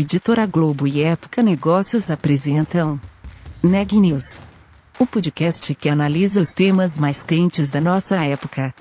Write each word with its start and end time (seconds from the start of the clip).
Editora 0.00 0.46
Globo 0.46 0.86
e 0.86 1.02
Época 1.02 1.42
Negócios 1.42 2.08
apresentam 2.08 3.00
Neg 3.60 3.98
News, 3.98 4.38
o 4.96 5.04
podcast 5.04 5.74
que 5.74 5.88
analisa 5.88 6.40
os 6.40 6.52
temas 6.52 6.96
mais 6.96 7.24
quentes 7.24 7.68
da 7.68 7.80
nossa 7.80 8.14
época. 8.24 8.72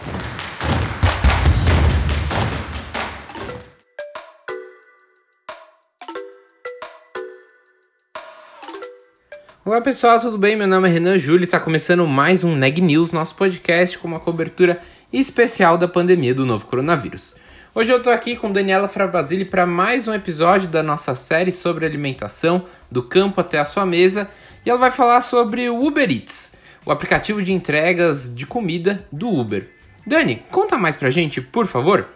Olá 9.66 9.82
pessoal, 9.82 10.20
tudo 10.20 10.38
bem? 10.38 10.56
Meu 10.56 10.68
nome 10.68 10.88
é 10.88 10.92
Renan 10.92 11.18
Júlio 11.18 11.42
e 11.42 11.46
está 11.46 11.60
começando 11.60 12.06
mais 12.06 12.44
um 12.44 12.56
Neg 12.56 12.80
News, 12.80 13.12
nosso 13.12 13.34
podcast 13.34 13.98
com 13.98 14.08
uma 14.08 14.20
cobertura 14.20 14.80
especial 15.12 15.80
da 15.80 15.88
pandemia 15.88 16.36
do 16.36 16.46
novo 16.46 16.68
coronavírus. 16.68 17.36
Hoje 17.80 17.94
eu 17.94 18.02
tô 18.02 18.10
aqui 18.10 18.36
com 18.36 18.52
Daniela 18.52 18.88
Fravasili 18.88 19.46
para 19.46 19.64
mais 19.64 20.08
um 20.08 20.14
episódio 20.16 20.68
da 20.68 20.82
nossa 20.82 21.14
série 21.14 21.52
sobre 21.52 21.86
alimentação, 21.86 22.66
do 22.90 23.08
campo 23.08 23.40
até 23.40 23.60
a 23.60 23.66
sua 23.66 23.86
mesa, 23.86 24.32
e 24.66 24.70
ela 24.72 24.80
vai 24.80 24.90
falar 24.90 25.22
sobre 25.22 25.70
o 25.70 25.86
Uber 25.86 26.10
Eats, 26.10 26.54
o 26.84 26.92
aplicativo 26.92 27.40
de 27.40 27.54
entregas 27.54 28.34
de 28.34 28.48
comida 28.48 29.06
do 29.12 29.30
Uber. 29.30 29.70
Dani, 30.08 30.38
conta 30.52 30.76
mais 30.76 30.98
pra 30.98 31.12
gente, 31.12 31.40
por 31.40 31.68
favor. 31.68 32.10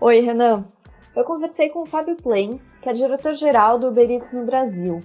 Oi, 0.00 0.20
Renan. 0.20 0.66
Eu 1.16 1.24
conversei 1.24 1.68
com 1.68 1.82
o 1.82 1.86
Fábio 1.86 2.14
Plain, 2.14 2.60
que 2.80 2.88
é 2.88 2.92
diretor-geral 2.92 3.76
do 3.76 3.88
Uber 3.88 4.08
Eats 4.08 4.30
no 4.30 4.46
Brasil. 4.46 5.00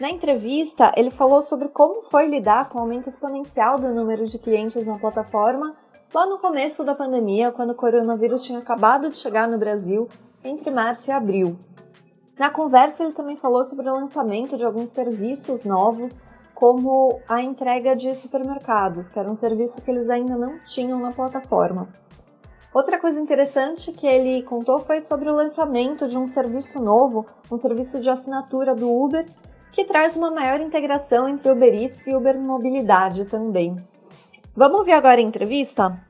Na 0.00 0.08
entrevista, 0.08 0.90
ele 0.96 1.10
falou 1.10 1.42
sobre 1.42 1.68
como 1.68 2.00
foi 2.00 2.28
lidar 2.28 2.70
com 2.70 2.78
o 2.78 2.80
aumento 2.80 3.10
exponencial 3.10 3.78
do 3.78 3.92
número 3.92 4.24
de 4.24 4.38
clientes 4.38 4.86
na 4.86 4.98
plataforma 4.98 5.76
lá 6.12 6.26
no 6.26 6.38
começo 6.38 6.84
da 6.84 6.94
pandemia, 6.94 7.52
quando 7.52 7.70
o 7.70 7.74
coronavírus 7.74 8.44
tinha 8.44 8.58
acabado 8.58 9.10
de 9.10 9.16
chegar 9.16 9.48
no 9.48 9.58
Brasil, 9.58 10.08
entre 10.42 10.70
março 10.70 11.10
e 11.10 11.12
abril. 11.12 11.58
Na 12.38 12.50
conversa, 12.50 13.02
ele 13.02 13.12
também 13.12 13.36
falou 13.36 13.64
sobre 13.64 13.88
o 13.88 13.94
lançamento 13.94 14.56
de 14.56 14.64
alguns 14.64 14.92
serviços 14.92 15.64
novos, 15.64 16.20
como 16.54 17.20
a 17.28 17.42
entrega 17.42 17.94
de 17.94 18.14
supermercados, 18.14 19.08
que 19.08 19.18
era 19.18 19.30
um 19.30 19.34
serviço 19.34 19.82
que 19.82 19.90
eles 19.90 20.08
ainda 20.08 20.36
não 20.36 20.58
tinham 20.60 21.00
na 21.00 21.12
plataforma. 21.12 21.88
Outra 22.72 22.98
coisa 22.98 23.18
interessante 23.18 23.90
que 23.90 24.06
ele 24.06 24.42
contou 24.42 24.78
foi 24.78 25.00
sobre 25.00 25.30
o 25.30 25.34
lançamento 25.34 26.06
de 26.06 26.18
um 26.18 26.26
serviço 26.26 26.80
novo, 26.80 27.24
um 27.50 27.56
serviço 27.56 28.00
de 28.00 28.10
assinatura 28.10 28.74
do 28.74 28.90
Uber, 28.90 29.24
que 29.72 29.84
traz 29.84 30.14
uma 30.14 30.30
maior 30.30 30.60
integração 30.60 31.26
entre 31.26 31.50
Uber 31.50 31.74
Eats 31.74 32.06
e 32.06 32.14
Uber 32.14 32.38
Mobilidade 32.38 33.24
também. 33.24 33.76
Vamos 34.56 34.78
ouvir 34.78 34.92
agora 34.92 35.20
a 35.20 35.22
entrevista? 35.22 36.02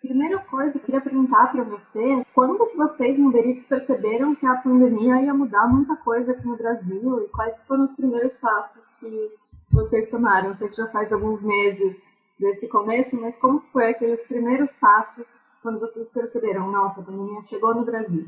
Primeira 0.00 0.38
coisa, 0.38 0.78
eu 0.78 0.82
queria 0.82 1.00
perguntar 1.02 1.52
para 1.52 1.62
você, 1.62 2.24
quando 2.34 2.66
que 2.70 2.74
vocês 2.74 3.18
no 3.18 3.28
Uber 3.28 3.44
Eats 3.46 3.66
perceberam 3.66 4.34
que 4.34 4.46
a 4.46 4.56
pandemia 4.56 5.20
ia 5.20 5.34
mudar 5.34 5.68
muita 5.68 5.94
coisa 5.96 6.32
aqui 6.32 6.46
no 6.46 6.56
Brasil 6.56 7.20
e 7.20 7.28
quais 7.28 7.58
foram 7.68 7.84
os 7.84 7.92
primeiros 7.92 8.34
passos 8.36 8.88
que 8.98 9.30
vocês 9.70 10.08
tomaram? 10.08 10.48
Eu 10.48 10.54
sei 10.54 10.70
que 10.70 10.76
já 10.76 10.86
faz 10.86 11.12
alguns 11.12 11.42
meses 11.42 12.02
desse 12.40 12.66
começo, 12.66 13.20
mas 13.20 13.38
como 13.38 13.60
foi 13.60 13.90
aqueles 13.90 14.26
primeiros 14.26 14.74
passos 14.76 15.34
quando 15.60 15.78
vocês 15.78 16.10
perceberam, 16.10 16.72
nossa, 16.72 17.02
a 17.02 17.04
pandemia 17.04 17.42
chegou 17.44 17.74
no 17.74 17.84
Brasil? 17.84 18.26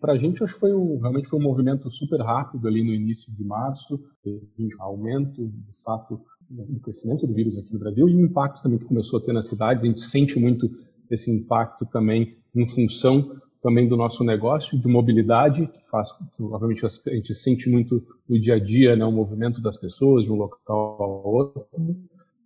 Para 0.00 0.12
a 0.12 0.16
gente, 0.16 0.44
acho 0.44 0.54
que 0.54 0.60
foi 0.60 0.72
um, 0.72 1.00
realmente 1.00 1.28
foi 1.28 1.40
um 1.40 1.42
movimento 1.42 1.90
super 1.90 2.20
rápido 2.20 2.68
ali 2.68 2.84
no 2.84 2.94
início 2.94 3.30
de 3.34 3.44
março, 3.44 4.00
um 4.24 4.68
aumento, 4.78 5.48
de 5.48 5.82
fato, 5.82 6.20
do 6.50 6.80
crescimento 6.80 7.26
do 7.26 7.32
vírus 7.32 7.56
aqui 7.56 7.72
no 7.72 7.78
Brasil 7.78 8.08
e 8.08 8.16
o 8.16 8.20
impacto 8.20 8.62
também 8.62 8.78
que 8.78 8.84
começou 8.84 9.20
a 9.20 9.22
ter 9.22 9.32
nas 9.32 9.48
cidades. 9.48 9.84
A 9.84 9.86
gente 9.86 10.02
sente 10.02 10.38
muito 10.38 10.70
esse 11.10 11.30
impacto 11.30 11.86
também 11.86 12.36
em 12.54 12.68
função 12.68 13.40
também 13.62 13.86
do 13.86 13.96
nosso 13.96 14.24
negócio 14.24 14.78
de 14.78 14.88
mobilidade, 14.88 15.66
que 15.66 15.90
faz, 15.90 16.08
obviamente, 16.40 16.84
a 16.84 17.14
gente 17.14 17.34
sente 17.34 17.68
muito 17.68 18.02
no 18.28 18.40
dia 18.40 18.54
a 18.54 18.58
dia, 18.58 18.96
né, 18.96 19.04
o 19.04 19.12
movimento 19.12 19.60
das 19.60 19.76
pessoas 19.76 20.24
de 20.24 20.32
um 20.32 20.36
local 20.36 20.96
ao 20.98 21.26
outro. 21.26 21.66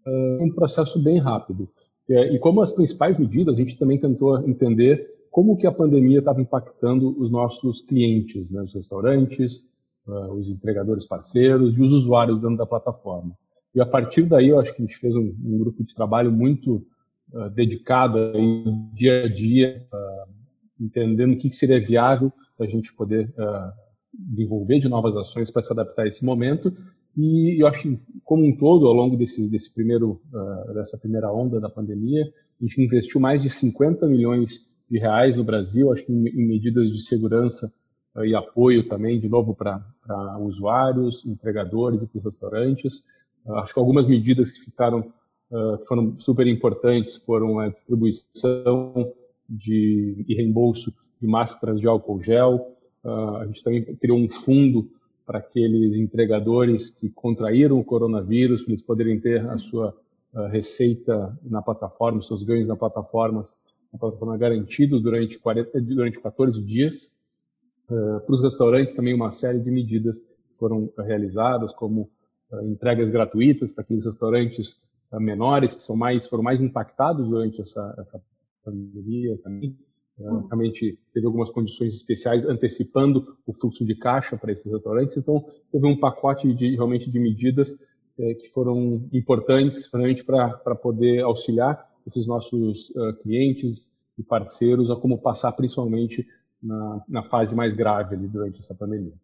É 0.07 0.39
um 0.41 0.51
processo 0.51 1.03
bem 1.03 1.19
rápido. 1.19 1.69
E 2.09 2.39
como 2.41 2.61
as 2.61 2.73
principais 2.73 3.19
medidas, 3.19 3.55
a 3.55 3.59
gente 3.59 3.79
também 3.79 3.99
tentou 3.99 4.39
entender 4.47 5.09
como 5.31 5.57
que 5.57 5.67
a 5.67 5.73
pandemia 5.73 6.19
estava 6.19 6.41
impactando 6.41 7.17
os 7.19 7.31
nossos 7.31 7.81
clientes, 7.81 8.51
né, 8.51 8.63
os 8.63 8.75
restaurantes, 8.75 9.67
uh, 10.07 10.33
os 10.33 10.49
entregadores 10.49 11.07
parceiros 11.07 11.77
e 11.77 11.81
os 11.81 11.93
usuários 11.93 12.41
dentro 12.41 12.57
da 12.57 12.67
plataforma. 12.67 13.37
E 13.75 13.81
a 13.81 13.87
partir 13.87 14.23
daí, 14.23 14.51
eu 14.51 14.61
acho 14.61 14.75
que 14.75 14.83
a 14.83 14.87
gente 14.87 14.99
fez 14.99 15.15
um, 15.17 15.35
um 15.45 15.59
grupo 15.59 15.83
de 15.83 15.95
trabalho 15.95 16.31
muito 16.31 16.87
uh, 17.33 17.51
dedicado 17.51 18.19
aí, 18.19 18.65
dia 18.93 19.25
a 19.25 19.29
dia, 19.29 19.85
uh, 19.93 20.31
entendendo 20.81 21.33
o 21.33 21.37
que, 21.37 21.51
que 21.51 21.57
seria 21.57 21.81
viável 21.81 22.33
para 22.57 22.67
a 22.67 22.69
gente 22.69 22.95
poder 22.95 23.29
uh, 23.31 23.73
desenvolver 24.13 24.79
de 24.79 24.89
novas 24.89 25.17
ações 25.17 25.51
para 25.51 25.63
se 25.63 25.73
adaptar 25.73 26.03
a 26.03 26.07
esse 26.07 26.25
momento. 26.25 26.73
E 27.17 27.61
eu 27.61 27.67
acho 27.67 27.83
que, 27.83 27.99
como 28.23 28.47
um 28.47 28.57
todo, 28.57 28.87
ao 28.87 28.93
longo 28.93 29.17
desse, 29.17 29.49
desse 29.49 29.73
primeiro, 29.73 30.21
dessa 30.73 30.99
primeira 30.99 31.33
onda 31.33 31.61
da 31.61 31.69
pandemia, 31.69 32.25
a 32.61 32.65
gente 32.65 32.83
investiu 32.83 33.21
mais 33.21 33.41
de 33.41 33.49
50 33.49 34.07
milhões 34.09 34.69
de 34.91 34.99
reais 34.99 35.37
no 35.37 35.45
Brasil, 35.45 35.93
acho 35.93 36.05
que 36.05 36.13
em, 36.13 36.27
em 36.27 36.47
medidas 36.47 36.91
de 36.91 37.01
segurança 37.03 37.73
e 38.25 38.35
apoio 38.35 38.89
também, 38.89 39.21
de 39.21 39.29
novo, 39.29 39.55
para 39.55 39.81
usuários, 40.41 41.25
empregadores 41.25 42.03
e 42.03 42.07
para 42.07 42.19
os 42.19 42.25
restaurantes. 42.25 43.05
Acho 43.47 43.75
que 43.75 43.81
algumas 43.81 44.07
medidas 44.07 44.51
que 44.51 44.61
ficaram 44.61 45.13
uh, 45.51 45.79
que 45.79 45.87
foram 45.87 46.19
super 46.19 46.47
importantes 46.47 47.17
foram 47.17 47.59
a 47.59 47.69
distribuição 47.69 49.13
de, 49.49 50.25
e 50.27 50.35
reembolso 50.35 50.93
de 51.21 51.27
máscaras 51.27 51.81
de 51.81 51.87
álcool 51.87 52.21
gel. 52.21 52.77
Uh, 53.05 53.37
a 53.37 53.47
gente 53.47 53.63
também 53.63 53.85
criou 53.97 54.19
um 54.19 54.29
fundo 54.29 54.91
para 55.27 55.39
aqueles 55.39 55.95
entregadores 55.95 56.91
que 56.91 57.09
contraíram 57.11 57.79
o 57.79 57.85
coronavírus, 57.85 58.63
para 58.63 58.73
eles 58.73 58.83
poderem 58.83 59.21
ter 59.21 59.47
a 59.49 59.59
sua 59.59 59.95
uh, 60.33 60.47
receita 60.47 61.39
na 61.43 61.63
plataforma, 61.63 62.23
seus 62.23 62.43
ganhos 62.43 62.67
na 62.67 62.77
plataforma, 62.77 63.43
na 63.93 63.99
plataforma 63.99 64.37
garantido 64.39 65.01
durante, 65.01 65.39
40, 65.39 65.81
durante 65.83 66.21
14 66.21 66.63
dias. 66.63 67.15
Para 67.87 68.33
os 68.33 68.43
restaurantes 68.43 68.95
também 68.95 69.13
uma 69.13 69.31
série 69.31 69.61
de 69.61 69.71
medidas 69.71 70.19
foram 70.59 70.91
realizadas, 70.97 71.75
como 71.75 72.09
entregas 72.63 73.11
gratuitas 73.11 73.73
para 73.73 73.83
aqueles 73.83 74.05
restaurantes 74.05 74.83
uh, 75.13 75.21
menores 75.21 75.75
que 75.75 75.83
são 75.83 75.97
mais 75.97 76.27
foram 76.27 76.43
mais 76.43 76.61
impactados 76.61 77.29
durante 77.29 77.61
essa, 77.61 77.95
essa 77.99 78.23
pandemia 78.65 79.39
também. 79.43 79.77
Uh, 80.19 80.47
realmente 80.47 80.99
teve 81.13 81.27
algumas 81.27 81.51
condições 81.51 81.95
especiais 81.95 82.45
antecipando 82.47 83.37
o 83.47 83.53
fluxo 83.53 83.85
de 83.85 83.95
caixa 83.95 84.37
para 84.37 84.53
esses 84.53 84.71
restaurantes. 84.71 85.17
Então 85.17 85.45
teve 85.73 85.87
um 85.87 85.99
pacote 85.99 86.53
de 86.55 86.75
realmente 86.75 87.11
de 87.11 87.19
medidas 87.19 87.77
eh, 88.17 88.35
que 88.35 88.49
foram 88.51 89.09
importantes 89.13 89.91
realmente 89.93 90.23
para 90.23 90.75
poder 90.77 91.21
auxiliar 91.23 91.91
esses 92.07 92.27
nossos 92.29 92.93
clientes 93.23 93.93
e 94.17 94.23
parceiros 94.23 94.91
a 94.91 94.95
como 94.95 95.19
passar 95.19 95.51
principalmente 95.53 96.25
na, 96.63 97.03
na 97.09 97.23
fase 97.25 97.55
mais 97.55 97.75
grave 97.75 98.15
ali 98.15 98.29
durante 98.29 98.61
essa 98.61 98.75
pandemia. 98.75 99.15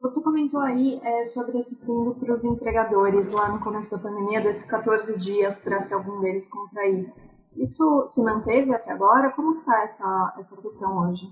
Você 0.00 0.22
comentou 0.22 0.60
aí 0.60 0.98
é, 1.04 1.24
sobre 1.24 1.58
esse 1.58 1.76
fundo 1.76 2.14
para 2.14 2.34
os 2.34 2.42
entregadores 2.42 3.30
lá 3.30 3.52
no 3.52 3.60
começo 3.60 3.90
da 3.90 3.98
pandemia, 3.98 4.40
desses 4.40 4.62
14 4.62 5.18
dias 5.18 5.58
para 5.58 5.78
se 5.82 5.92
algum 5.92 6.22
deles 6.22 6.48
contraísse. 6.48 7.20
Isso 7.58 8.06
se 8.06 8.22
manteve 8.22 8.72
até 8.72 8.92
agora? 8.92 9.30
Como 9.30 9.58
está 9.58 9.82
essa, 9.84 10.34
essa 10.38 10.56
questão 10.56 11.06
hoje? 11.06 11.28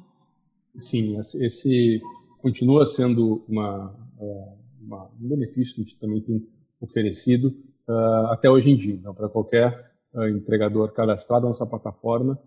Sim, 0.76 1.18
esse 1.18 2.02
continua 2.42 2.84
sendo 2.84 3.42
uma, 3.48 3.96
é, 4.20 4.52
uma, 4.82 5.10
um 5.19 5.28
benefício 5.28 5.75
que 5.75 5.81
a 5.81 5.84
gente 5.84 5.98
também 5.98 6.20
tem 6.20 6.46
oferecido 6.78 7.56
uh, 7.88 8.26
até 8.32 8.50
hoje 8.50 8.70
em 8.70 8.76
dia. 8.76 8.94
Então, 8.94 9.14
para 9.14 9.31
qualquer 9.31 9.93
uh, 10.12 10.28
entregador 10.28 10.93
cadastrado 10.93 11.44
na 11.44 11.48
nossa 11.48 11.66
plataforma 11.66 12.38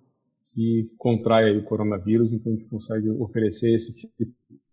que 0.54 0.92
contrai 1.00 1.58
o 1.58 1.64
coronavírus, 1.64 2.32
então 2.32 2.52
a 2.52 2.56
gente 2.56 2.70
consegue 2.70 3.10
oferecer 3.10 3.74
esse 3.74 3.96
tipo 3.96 4.14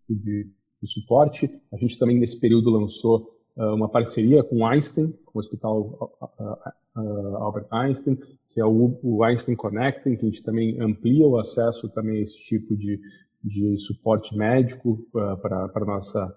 de 0.07 0.47
de 0.81 0.89
suporte. 0.89 1.49
A 1.71 1.77
gente 1.77 1.97
também, 1.99 2.17
nesse 2.17 2.39
período, 2.39 2.69
lançou 2.69 3.29
uh, 3.57 3.75
uma 3.75 3.89
parceria 3.89 4.43
com 4.43 4.65
Einstein, 4.65 5.13
com 5.25 5.37
o 5.37 5.39
Hospital 5.39 6.11
uh, 6.39 6.99
uh, 6.99 7.35
Albert 7.37 7.67
Einstein, 7.71 8.17
que 8.51 8.59
é 8.59 8.65
o, 8.65 8.99
o, 9.03 9.23
Einstein 9.23 9.55
Connecting, 9.55 10.15
que 10.15 10.25
a 10.25 10.29
gente 10.29 10.43
também 10.43 10.79
amplia 10.81 11.27
o 11.27 11.37
acesso 11.37 11.87
também 11.89 12.17
a 12.17 12.21
esse 12.21 12.41
tipo 12.41 12.75
de, 12.75 12.99
de 13.43 13.77
suporte 13.77 14.35
médico 14.35 15.05
para 15.11 15.85
nossa 15.85 16.35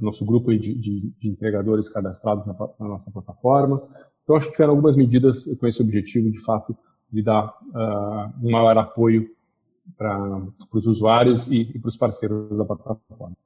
nosso 0.00 0.24
grupo 0.24 0.50
de, 0.50 0.74
de, 0.74 1.12
de 1.20 1.28
entregadores 1.28 1.90
cadastrados 1.90 2.46
na, 2.46 2.54
na, 2.80 2.88
nossa 2.88 3.10
plataforma. 3.10 3.82
Então, 4.24 4.34
acho 4.34 4.46
que 4.46 4.52
tiveram 4.52 4.72
algumas 4.72 4.96
medidas 4.96 5.44
com 5.58 5.66
esse 5.66 5.82
objetivo, 5.82 6.30
de 6.30 6.42
fato, 6.42 6.76
de 7.12 7.22
dar 7.22 7.54
um 8.42 8.50
maior 8.50 8.76
apoio 8.78 9.30
para 9.96 10.42
os 10.72 10.86
usuários 10.86 11.50
e, 11.50 11.70
e 11.74 11.78
para 11.78 11.88
os 11.88 11.96
parceiros 11.96 12.56
da 12.56 12.64
plataforma. 12.64 13.36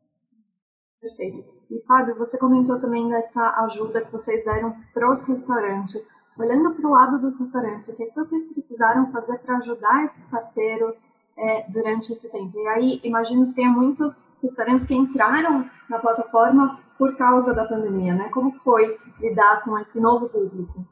Perfeito. 1.02 1.44
E 1.68 1.80
Fábio, 1.80 2.16
você 2.16 2.38
comentou 2.38 2.78
também 2.78 3.08
dessa 3.08 3.64
ajuda 3.64 4.02
que 4.02 4.12
vocês 4.12 4.44
deram 4.44 4.76
para 4.94 5.10
os 5.10 5.26
restaurantes. 5.26 6.08
olhando 6.38 6.72
para 6.74 6.88
o 6.88 6.92
lado 6.92 7.20
dos 7.20 7.40
restaurantes, 7.40 7.88
o 7.88 7.96
que, 7.96 8.06
que 8.06 8.14
vocês 8.14 8.44
precisaram 8.44 9.10
fazer 9.10 9.38
para 9.38 9.56
ajudar 9.56 10.04
esses 10.04 10.26
parceiros 10.26 11.04
é, 11.36 11.68
durante 11.68 12.12
esse 12.12 12.30
tempo? 12.30 12.56
E 12.56 12.68
aí, 12.68 13.00
imagino 13.02 13.48
que 13.48 13.54
tenha 13.54 13.68
muitos 13.68 14.22
restaurantes 14.40 14.86
que 14.86 14.94
entraram 14.94 15.68
na 15.90 15.98
plataforma 15.98 16.78
por 16.96 17.16
causa 17.16 17.52
da 17.52 17.64
pandemia, 17.64 18.14
né? 18.14 18.28
Como 18.28 18.52
foi 18.52 18.96
lidar 19.20 19.64
com 19.64 19.76
esse 19.76 20.00
novo 20.00 20.28
público? 20.28 20.86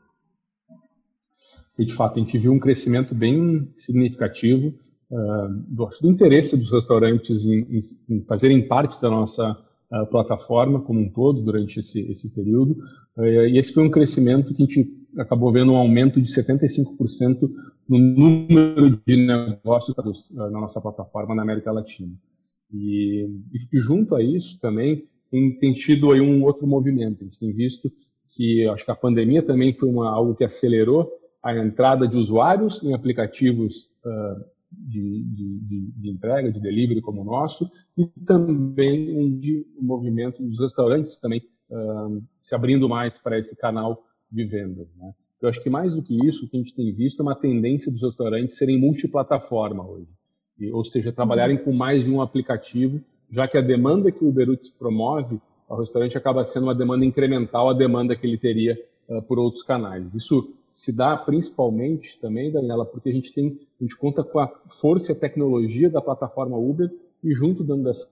E, 1.79 1.85
de 1.85 1.95
fato, 1.95 2.17
a 2.17 2.23
gente 2.23 2.37
viu 2.37 2.53
um 2.53 2.59
crescimento 2.59 3.15
bem 3.15 3.73
significativo 3.77 4.75
uh, 5.11 5.49
do, 5.69 5.87
do, 5.87 6.11
interesse 6.11 6.57
dos 6.57 6.71
restaurantes 6.71 7.45
em, 7.45 7.79
em, 7.79 7.81
em 8.17 8.25
fazerem 8.25 8.67
parte 8.67 9.01
da 9.01 9.09
nossa 9.09 9.57
uh, 9.93 10.07
plataforma 10.07 10.81
como 10.81 11.01
um 11.01 11.11
todo 11.11 11.43
durante 11.43 11.81
esse, 11.81 12.11
esse 12.11 12.35
período. 12.35 12.77
Uh, 13.17 13.25
e 13.25 13.59
esse 13.59 13.73
foi 13.73 13.85
um 13.85 13.91
crescimento 13.91 14.55
que 14.55 14.63
a 14.63 14.67
gente 14.67 15.01
acabou 15.17 15.53
vendo 15.53 15.73
um 15.73 15.77
aumento 15.77 16.21
de 16.21 16.29
75% 16.29 17.51
no 17.89 17.99
número 17.99 19.01
de 19.05 19.17
negócios 19.17 19.97
na 20.33 20.51
nossa 20.51 20.81
plataforma 20.81 21.35
na 21.35 21.43
América 21.43 21.73
Latina. 21.73 22.13
E, 22.73 23.29
e 23.73 23.79
junto 23.79 24.15
a 24.15 24.23
isso 24.23 24.61
também 24.61 25.05
tem, 25.31 25.59
tem, 25.59 25.75
tido 25.75 26.13
aí 26.13 26.21
um 26.21 26.45
outro 26.45 26.67
movimento. 26.67 27.23
A 27.23 27.25
gente 27.25 27.39
tem 27.39 27.53
visto 27.53 27.91
que 28.29 28.67
acho 28.69 28.85
que 28.85 28.91
a 28.91 28.97
pandemia 28.97 29.43
também 29.43 29.73
foi 29.75 29.89
uma, 29.89 30.09
algo 30.09 30.37
que 30.37 30.45
acelerou 30.45 31.11
a 31.43 31.57
entrada 31.57 32.07
de 32.07 32.17
usuários 32.17 32.83
em 32.83 32.95
aplicativos 32.95 33.89
uh, 34.05 34.45
de, 34.71 35.25
de, 35.25 35.93
de, 35.93 36.11
entrega, 36.11 36.53
de 36.53 36.61
delivery 36.61 37.01
como 37.01 37.23
o 37.23 37.25
nosso, 37.25 37.71
e 37.97 38.07
também 38.25 39.39
de, 39.39 39.67
movimento 39.81 40.43
dos 40.43 40.61
restaurantes 40.61 41.21
também 41.21 41.43
uh, 41.71 42.23
se 42.39 42.55
abrindo 42.55 42.89
mais 42.89 43.19
para 43.19 43.39
esse 43.39 43.57
canal 43.57 44.05
de 44.31 44.45
vendas. 44.45 44.89
Né? 44.97 45.13
Eu 45.43 45.49
acho 45.49 45.63
que 45.63 45.71
mais 45.71 45.95
do 45.95 46.03
que 46.03 46.15
isso, 46.27 46.45
o 46.45 46.49
que 46.49 46.57
a 46.57 46.61
gente 46.61 46.75
tem 46.75 46.93
visto 46.93 47.21
é 47.21 47.23
uma 47.23 47.35
tendência 47.35 47.91
dos 47.91 48.03
restaurantes 48.03 48.57
serem 48.57 48.79
multiplataforma 48.79 49.87
hoje, 49.87 50.09
e, 50.59 50.71
ou 50.71 50.85
seja, 50.85 51.13
trabalharem 51.13 51.59
com 51.59 51.73
mais 51.73 52.05
de 52.05 52.11
um 52.11 52.21
aplicativo, 52.21 53.01
já 53.31 53.49
que 53.49 53.57
a 53.57 53.63
demanda 53.63 54.13
que 54.13 54.25
o 54.25 54.29
Uber 54.29 54.51
Eats 54.51 54.69
promove 54.71 55.41
ao 55.69 55.79
restaurante 55.79 56.19
acaba 56.19 56.45
sendo 56.45 56.65
uma 56.65 56.75
demanda 56.75 57.05
incremental 57.05 57.71
à 57.71 57.73
demanda 57.73 58.15
que 58.15 58.27
ele 58.27 58.37
teria 58.37 58.79
uh, 59.09 59.23
por 59.23 59.39
outros 59.39 59.63
canais. 59.63 60.15
Isso 60.15 60.55
se 60.71 60.93
dá 60.93 61.17
principalmente 61.17 62.19
também, 62.21 62.53
Daniela, 62.53 62.87
porque 62.87 63.09
a 63.09 63.13
gente 63.13 63.33
tem, 63.33 63.59
a 63.81 63.85
gente 63.85 63.97
conta 63.97 64.23
com 64.23 64.39
a 64.39 64.49
força 64.69 65.13
e 65.13 65.15
a 65.15 65.19
tecnologia 65.19 65.91
da 65.91 66.01
plataforma 66.01 66.57
Uber 66.57 66.91
e 67.23 67.35
junto 67.35 67.63
dentro 67.63 67.85
dessa, 67.85 68.09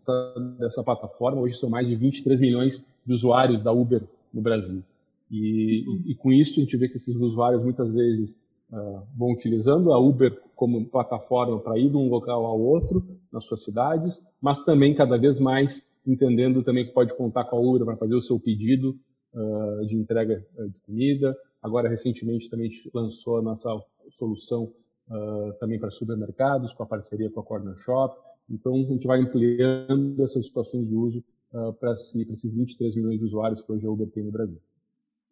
dessa 0.58 0.82
plataforma, 0.82 1.40
hoje 1.40 1.56
são 1.56 1.70
mais 1.70 1.88
de 1.88 1.96
23 1.96 2.40
milhões 2.40 2.87
de 3.06 3.12
usuários 3.12 3.62
da 3.62 3.72
Uber 3.72 4.02
no 4.32 4.43
Brasil. 4.43 4.82
E, 5.31 5.84
e, 5.87 6.12
e 6.12 6.14
com 6.14 6.32
isso 6.32 6.58
a 6.58 6.62
gente 6.62 6.76
vê 6.76 6.88
que 6.88 6.96
esses 6.96 7.16
usuários 7.16 7.62
muitas 7.62 7.90
vezes 7.90 8.37
uh, 8.72 9.02
vão 9.16 9.32
utilizando 9.32 9.93
a 9.93 9.99
Uber 9.99 10.38
como 10.54 10.84
plataforma 10.84 11.58
para 11.61 11.78
ir 11.78 11.88
de 11.88 11.96
um 11.96 12.08
local 12.08 12.44
ao 12.44 12.61
outro 12.61 13.04
nas 13.32 13.44
suas 13.44 13.62
cidades, 13.62 14.20
mas 14.40 14.64
também 14.64 14.94
cada 14.94 15.16
vez 15.16 15.38
mais 15.38 15.88
entendendo 16.06 16.62
também 16.62 16.87
que 16.87 16.93
pode 16.93 17.14
contar 17.16 17.44
com 17.44 17.56
a 17.56 17.61
Uber 17.61 17.84
para 17.84 17.96
fazer 17.96 18.14
o 18.14 18.20
seu 18.20 18.38
pedido 18.40 18.99
uh, 19.34 19.87
de 19.87 19.96
entrega 19.96 20.44
de 20.70 20.81
comida, 20.82 21.37
Agora, 21.62 21.88
recentemente, 21.88 22.50
também 22.50 22.70
lançou 22.94 23.38
a 23.38 23.43
nossa 23.43 23.69
solução 24.10 24.72
uh, 25.08 25.52
também 25.58 25.78
para 25.78 25.90
supermercados, 25.90 26.72
com 26.72 26.82
a 26.82 26.87
parceria 26.87 27.31
com 27.31 27.40
a 27.40 27.44
Corner 27.44 27.76
Shop. 27.76 28.16
Então, 28.49 28.75
a 28.75 28.78
gente 28.78 29.06
vai 29.06 29.20
ampliando 29.20 30.22
essas 30.22 30.46
situações 30.46 30.87
de 30.87 30.94
uso 30.94 31.22
uh, 31.52 31.72
para 31.75 31.96
si, 31.96 32.26
esses 32.32 32.55
23 32.55 32.96
milhões 32.96 33.19
de 33.19 33.26
usuários 33.26 33.60
que 33.60 33.72
hoje 33.72 33.87
a 33.87 33.90
Uber 33.90 34.08
tem 34.10 34.25
no 34.25 34.32
Brasil. 34.32 34.60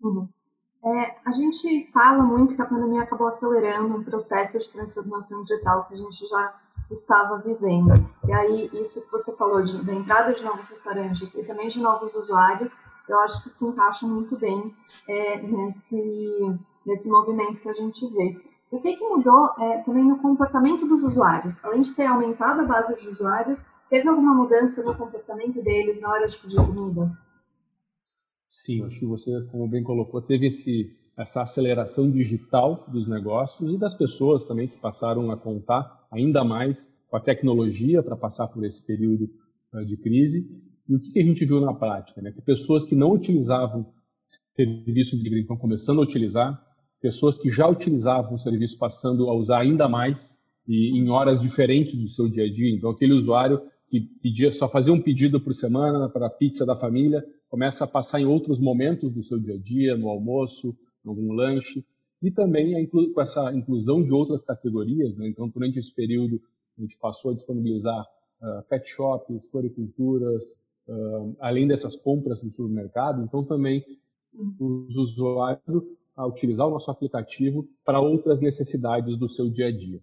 Uhum. 0.03 0.29
É, 0.85 1.17
a 1.25 1.33
gente 1.33 1.91
fala 1.93 2.23
muito 2.23 2.55
que 2.55 2.63
a 2.63 2.67
pandemia 2.67 3.03
acabou 3.03 3.27
acelerando 3.27 3.97
um 3.97 4.05
processo 4.05 4.59
de 4.59 4.69
transformação 4.71 5.43
digital 5.43 5.85
que 5.87 5.95
a 5.95 5.97
gente 5.97 6.27
já 6.29 6.55
estava 6.91 7.39
vivendo. 7.39 7.93
E 8.29 8.33
aí, 8.33 8.71
isso 8.73 9.05
que 9.05 9.11
você 9.11 9.35
falou 9.37 9.63
de, 9.63 9.83
da 9.85 9.93
entrada 9.93 10.33
de 10.33 10.45
novos 10.45 10.69
restaurantes 10.69 11.35
e 11.35 11.43
também 11.43 11.67
de 11.69 11.81
novos 11.81 12.15
usuários, 12.15 12.77
eu 13.09 13.19
acho 13.21 13.43
que 13.43 13.55
se 13.55 13.65
encaixa 13.65 14.07
muito 14.07 14.37
bem 14.37 14.75
é, 15.09 15.43
nesse, 15.43 16.59
nesse 16.85 17.09
movimento 17.09 17.61
que 17.61 17.69
a 17.69 17.75
gente 17.75 18.07
vê. 18.09 18.37
O 18.71 18.81
que, 18.81 18.97
que 18.97 19.05
mudou 19.05 19.51
é, 19.59 19.79
também 19.79 20.05
no 20.05 20.19
comportamento 20.19 20.87
dos 20.87 21.05
usuários? 21.05 21.65
Além 21.65 21.83
de 21.83 21.95
ter 21.95 22.07
aumentado 22.07 22.61
a 22.63 22.65
base 22.65 23.01
de 23.01 23.09
usuários, 23.09 23.65
teve 23.89 24.09
alguma 24.09 24.35
mudança 24.35 24.83
no 24.83 24.95
comportamento 24.95 25.63
deles 25.63 26.01
na 26.01 26.11
hora 26.11 26.27
de 26.27 26.37
pedir 26.37 26.57
comida? 26.57 27.17
Sim, 28.49 28.85
acho 28.85 28.99
que 28.99 29.07
você, 29.07 29.31
como 29.51 29.69
bem 29.69 29.83
colocou, 29.83 30.21
teve 30.21 30.49
esse, 30.49 30.97
essa 31.17 31.43
aceleração 31.43 32.11
digital 32.11 32.85
dos 32.89 33.07
negócios 33.09 33.73
e 33.73 33.79
das 33.79 33.95
pessoas 33.95 34.45
também 34.45 34.69
que 34.69 34.79
passaram 34.79 35.31
a 35.31 35.37
contar 35.37 36.07
ainda 36.11 36.43
mais 36.45 36.93
com 37.09 37.17
a 37.17 37.21
tecnologia 37.21 38.03
para 38.03 38.17
passar 38.17 38.49
por 38.49 38.65
esse 38.65 38.85
período 38.85 39.31
uh, 39.73 39.85
de 39.85 39.97
crise. 39.97 40.47
E 40.89 40.95
o 40.95 41.01
que, 41.01 41.19
a 41.19 41.25
gente 41.25 41.45
viu 41.45 41.61
na 41.61 41.75
prática? 41.75 42.21
Né? 42.23 42.33
Que 42.33 42.41
pessoas 42.41 42.85
que 42.85 42.95
não 42.95 43.13
utilizavam 43.13 43.87
serviço 44.57 45.17
de 45.19 45.41
estão 45.41 45.57
começando 45.57 46.01
a 46.01 46.03
utilizar, 46.03 46.65
pessoas 47.01 47.39
que 47.39 47.51
já 47.51 47.69
utilizavam 47.69 48.35
o 48.35 48.39
serviço 48.39 48.79
passando 48.79 49.29
a 49.29 49.35
usar 49.35 49.61
ainda 49.61 49.89
mais 49.89 50.41
e 50.67 50.99
em 50.99 51.09
horas 51.11 51.41
diferentes 51.41 51.95
do 51.95 52.09
seu 52.09 52.29
dia 52.29 52.45
a 52.45 52.53
dia. 52.53 52.75
Então, 52.75 52.91
aquele 52.91 53.13
usuário 53.13 53.63
que 53.89 54.01
pedia, 54.01 54.53
só 54.53 54.69
fazia 54.69 54.93
um 54.93 55.01
pedido 55.01 55.41
por 55.41 55.55
semana 55.55 56.09
para 56.09 56.27
a 56.27 56.31
pizza 56.31 56.67
da 56.67 56.75
família, 56.75 57.25
começa 57.49 57.85
a 57.85 57.87
passar 57.87 58.21
em 58.21 58.27
outros 58.27 58.59
momentos 58.59 59.13
do 59.13 59.23
seu 59.23 59.39
dia 59.39 59.55
a 59.55 59.59
dia, 59.59 59.97
no 59.97 60.09
almoço, 60.09 60.77
em 61.05 61.09
algum 61.09 61.33
lanche, 61.33 61.85
e 62.21 62.31
também 62.31 62.87
com 62.89 63.21
essa 63.21 63.55
inclusão 63.55 64.03
de 64.03 64.13
outras 64.13 64.43
categorias. 64.45 65.17
Né? 65.17 65.29
Então, 65.29 65.49
durante 65.49 65.79
esse 65.79 65.95
período, 65.95 66.41
a 66.77 66.81
gente 66.81 66.99
passou 66.99 67.31
a 67.31 67.35
disponibilizar 67.35 68.05
uh, 68.43 68.63
pet 68.69 68.89
shops, 68.89 69.47
floriculturas, 69.47 70.61
uh, 70.89 71.37
além 71.41 71.67
dessas 71.67 71.97
compras 71.97 72.43
no 72.43 72.51
supermercado, 72.51 73.23
então 73.23 73.45
também 73.45 73.85
os 74.59 74.97
usuários 74.97 75.83
a 76.17 76.27
utilizar 76.27 76.67
o 76.67 76.71
nosso 76.71 76.91
aplicativo 76.91 77.69
para 77.85 78.01
outras 78.01 78.41
necessidades 78.41 79.17
do 79.17 79.29
seu 79.29 79.51
dia 79.51 79.67
a 79.67 79.73
dia. 79.73 80.01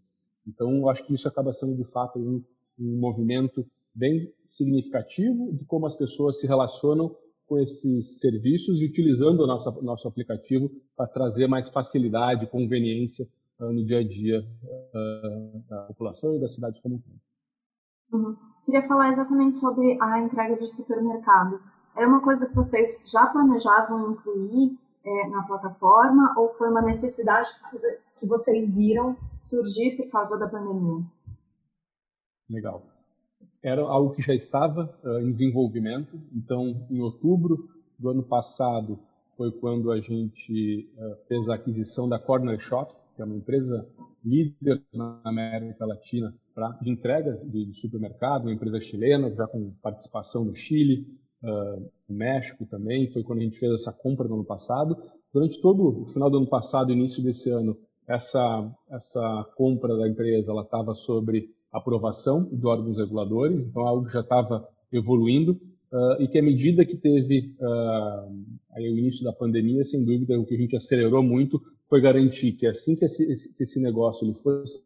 Então, 0.47 0.77
eu 0.77 0.89
acho 0.89 1.06
que 1.06 1.13
isso 1.13 1.27
acaba 1.27 1.53
sendo, 1.53 1.75
de 1.75 1.85
fato, 1.85 2.19
um, 2.19 2.44
um 2.80 3.00
movimento 3.00 3.65
bem 3.94 4.31
significativo 4.45 5.53
de 5.53 5.65
como 5.65 5.85
as 5.85 5.95
pessoas 5.95 6.39
se 6.39 6.47
relacionam 6.47 7.15
com 7.45 7.59
esses 7.59 8.19
serviços 8.19 8.81
e 8.81 8.86
utilizando 8.86 9.41
o 9.41 9.48
nosso, 9.48 9.81
nosso 9.84 10.07
aplicativo 10.07 10.72
para 10.96 11.07
trazer 11.07 11.48
mais 11.48 11.69
facilidade, 11.69 12.48
conveniência 12.48 13.27
uh, 13.60 13.72
no 13.72 13.86
dia 13.86 14.00
a 14.00 14.03
dia 14.03 14.39
uh, 14.63 15.63
da 15.69 15.84
população 15.84 16.36
e 16.36 16.39
das 16.39 16.53
cidades 16.53 16.79
como 16.79 16.96
um 16.96 17.00
todo. 17.00 17.19
Uhum. 18.12 18.52
Queria 18.65 18.82
falar 18.84 19.10
exatamente 19.10 19.58
sobre 19.58 19.98
a 20.01 20.20
entrega 20.20 20.55
de 20.55 20.67
supermercados. 20.67 21.70
Era 21.96 22.08
uma 22.08 22.22
coisa 22.22 22.48
que 22.48 22.55
vocês 22.55 23.00
já 23.03 23.27
planejavam 23.27 24.12
incluir 24.12 24.77
é, 25.05 25.27
na 25.27 25.43
plataforma 25.43 26.34
ou 26.38 26.50
foi 26.50 26.70
uma 26.70 26.82
necessidade 26.82 27.50
que 28.15 28.25
vocês 28.25 28.74
viram 28.74 29.17
surgir 29.41 29.98
por 29.98 30.10
causa 30.10 30.39
da 30.39 30.48
pandemia? 30.48 31.03
Legal. 32.50 32.84
Era 33.62 33.82
algo 33.82 34.13
que 34.13 34.22
já 34.22 34.34
estava 34.34 34.98
uh, 35.03 35.20
em 35.20 35.32
desenvolvimento. 35.32 36.20
Então, 36.34 36.86
em 36.89 37.01
outubro 37.01 37.70
do 37.98 38.10
ano 38.10 38.24
passado, 38.24 39.00
foi 39.38 39.51
quando 39.51 39.91
a 39.91 40.00
gente 40.00 40.89
uh, 40.98 41.15
fez 41.27 41.50
a 41.50 41.55
aquisição 41.55 42.08
da 42.08 42.20
Corner 42.20 42.60
Shop, 42.60 42.93
que 43.15 43.22
é 43.22 43.25
uma 43.25 43.36
empresa 43.36 43.88
líder 44.24 44.82
na 44.93 45.20
América 45.24 45.86
Latina 45.86 46.34
pra, 46.53 46.69
de 46.81 46.89
entregas 46.89 47.41
de, 47.50 47.65
de, 47.65 47.74
supermercado, 47.74 48.43
uma 48.43 48.53
empresa 48.53 48.79
chilena, 48.79 49.33
já 49.33 49.48
com 49.48 49.74
participação 49.81 50.45
no 50.45 50.53
Chile, 50.53 51.07
uh, 51.43 51.91
no 52.07 52.15
México 52.15 52.65
também, 52.65 53.12
foi 53.12 53.24
quando 53.24 53.39
a 53.39 53.43
gente 53.43 53.60
fez 53.60 53.74
essa 53.74 53.91
compra 53.91 54.27
no 54.27 54.36
ano 54.36 54.45
passado. 54.45 54.98
Durante 55.33 55.62
todo 55.62 56.03
o 56.03 56.05
final 56.07 56.29
do 56.29 56.38
ano 56.38 56.48
passado 56.48 56.91
início 56.91 57.24
desse 57.24 57.50
ano, 57.50 57.77
essa, 58.07 58.72
essa 58.91 59.45
compra 59.55 59.98
da 59.98 60.07
empresa 60.07 60.51
ela 60.51 60.62
estava 60.62 60.93
sobre 60.93 61.50
aprovação 61.72 62.43
de 62.51 62.65
órgãos 62.65 62.98
reguladores, 62.98 63.63
então 63.63 63.88
algo 63.88 64.07
já 64.10 64.19
estava 64.19 64.67
evoluindo, 64.91 65.53
uh, 65.91 66.22
e 66.22 66.27
que 66.27 66.38
à 66.38 66.43
medida 66.43 66.86
que 66.86 66.95
teve 66.95 67.55
uh, 67.60 68.45
aí 68.74 68.91
o 68.91 68.98
início 68.98 69.24
da 69.24 69.33
pandemia, 69.33 69.83
sem 69.83 70.05
dúvida, 70.05 70.39
o 70.39 70.45
que 70.45 70.53
a 70.53 70.57
gente 70.57 70.75
acelerou 70.75 71.24
muito 71.24 71.60
foi 71.89 72.00
garantir 72.01 72.53
que 72.53 72.67
assim 72.67 72.95
que 72.95 73.05
esse, 73.05 73.55
esse 73.60 73.81
negócio 73.81 74.25
ele 74.25 74.36
fosse 74.36 74.83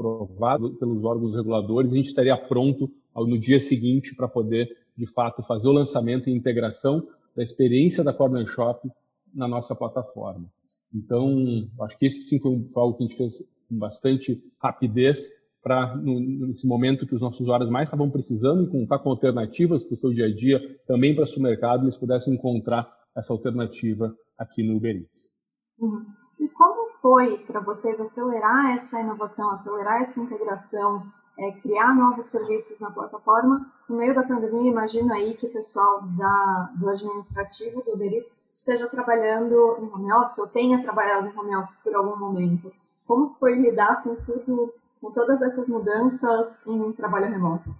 aprovado 0.00 0.74
pelos 0.76 1.04
órgãos 1.04 1.34
reguladores, 1.34 1.92
a 1.92 1.96
gente 1.96 2.08
estaria 2.08 2.36
pronto 2.36 2.90
no 3.14 3.38
dia 3.38 3.60
seguinte 3.60 4.14
para 4.14 4.26
poder, 4.26 4.68
de 4.96 5.06
fato, 5.06 5.42
fazer 5.42 5.68
o 5.68 5.72
lançamento 5.72 6.28
e 6.28 6.32
integração 6.32 7.06
da 7.36 7.42
experiência 7.42 8.02
da 8.02 8.12
Corner 8.12 8.46
Shop 8.46 8.88
na 9.34 9.46
nossa 9.46 9.74
plataforma. 9.76 10.50
Então, 10.92 11.68
acho 11.82 11.98
que 11.98 12.06
esse 12.06 12.24
sim 12.24 12.40
foi 12.40 12.82
algo 12.82 12.96
que 12.96 13.04
a 13.04 13.06
gente 13.06 13.16
fez 13.16 13.38
com 13.68 13.78
bastante 13.78 14.42
rapidez 14.60 15.28
para, 15.62 15.94
nesse 15.96 16.66
momento 16.66 17.06
que 17.06 17.14
os 17.14 17.20
nossos 17.20 17.40
usuários 17.40 17.70
mais 17.70 17.88
estavam 17.88 18.10
precisando, 18.10 18.70
contar 18.70 18.98
com 19.00 19.10
alternativas 19.10 19.84
para 19.84 19.94
o 19.94 19.96
seu 19.96 20.12
dia 20.12 20.26
a 20.26 20.34
dia, 20.34 20.58
também 20.86 21.14
para 21.14 21.24
o 21.24 21.26
supermercado, 21.26 21.84
eles 21.84 21.96
pudessem 21.96 22.34
encontrar 22.34 22.90
essa 23.14 23.32
alternativa 23.32 24.16
aqui 24.38 24.62
no 24.62 24.76
Uber 24.76 24.96
Eats. 24.96 25.30
Uhum. 25.78 26.19
E 26.40 26.48
como 26.48 26.90
foi 27.02 27.36
para 27.36 27.60
vocês 27.60 28.00
acelerar 28.00 28.74
essa 28.74 28.98
inovação, 28.98 29.50
acelerar 29.50 30.00
essa 30.00 30.18
integração, 30.18 31.06
é, 31.38 31.52
criar 31.52 31.94
novos 31.94 32.28
serviços 32.28 32.80
na 32.80 32.90
plataforma? 32.90 33.70
No 33.86 33.98
meio 33.98 34.14
da 34.14 34.22
pandemia, 34.22 34.70
imagino 34.70 35.12
aí 35.12 35.34
que 35.34 35.44
o 35.44 35.52
pessoal 35.52 36.00
da, 36.16 36.72
do 36.76 36.88
administrativo 36.88 37.82
do 37.84 37.92
Uber 37.92 38.10
Eats 38.10 38.40
esteja 38.56 38.88
trabalhando 38.88 39.76
em 39.80 39.92
home 39.92 40.10
office 40.14 40.38
ou 40.38 40.48
tenha 40.48 40.82
trabalhado 40.82 41.28
em 41.28 41.38
home 41.38 41.54
office 41.56 41.82
por 41.82 41.94
algum 41.94 42.18
momento. 42.18 42.72
Como 43.06 43.34
foi 43.34 43.60
lidar 43.60 44.02
com 44.02 44.14
tudo, 44.16 44.72
com 44.98 45.10
todas 45.10 45.42
essas 45.42 45.68
mudanças 45.68 46.58
em 46.66 46.90
trabalho 46.92 47.30
remoto? 47.30 47.74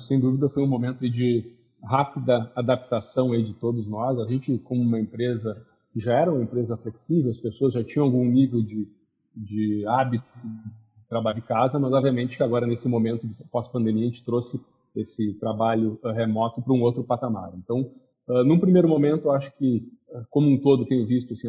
Sem 0.00 0.18
dúvida 0.18 0.48
foi 0.48 0.64
um 0.64 0.68
momento 0.68 1.08
de 1.08 1.56
rápida 1.84 2.50
adaptação 2.56 3.30
aí 3.30 3.44
de 3.44 3.54
todos 3.54 3.86
nós. 3.86 4.18
A 4.18 4.24
gente, 4.24 4.58
como 4.58 4.82
uma 4.82 4.98
empresa 4.98 5.64
já 6.00 6.14
era 6.14 6.30
uma 6.30 6.42
empresa 6.42 6.76
flexível, 6.76 7.30
as 7.30 7.38
pessoas 7.38 7.72
já 7.74 7.82
tinham 7.82 8.06
algum 8.06 8.24
nível 8.24 8.62
de, 8.62 8.88
de 9.34 9.86
hábito 9.86 10.24
de 10.44 11.08
trabalho 11.08 11.40
de 11.40 11.46
casa, 11.46 11.78
mas 11.78 11.92
obviamente 11.92 12.36
que 12.36 12.42
agora 12.42 12.66
nesse 12.66 12.88
momento 12.88 13.28
pós-pandemia 13.50 14.04
a 14.04 14.06
gente 14.08 14.24
trouxe 14.24 14.60
esse 14.94 15.34
trabalho 15.34 15.98
uh, 16.02 16.08
remoto 16.10 16.62
para 16.62 16.72
um 16.72 16.82
outro 16.82 17.04
patamar. 17.04 17.52
Então, 17.56 17.90
uh, 18.28 18.44
num 18.44 18.58
primeiro 18.58 18.88
momento, 18.88 19.30
acho 19.30 19.56
que, 19.56 19.88
uh, 20.08 20.24
como 20.30 20.50
um 20.50 20.58
todo, 20.58 20.86
tenho 20.86 21.06
visto 21.06 21.32
assim, 21.32 21.48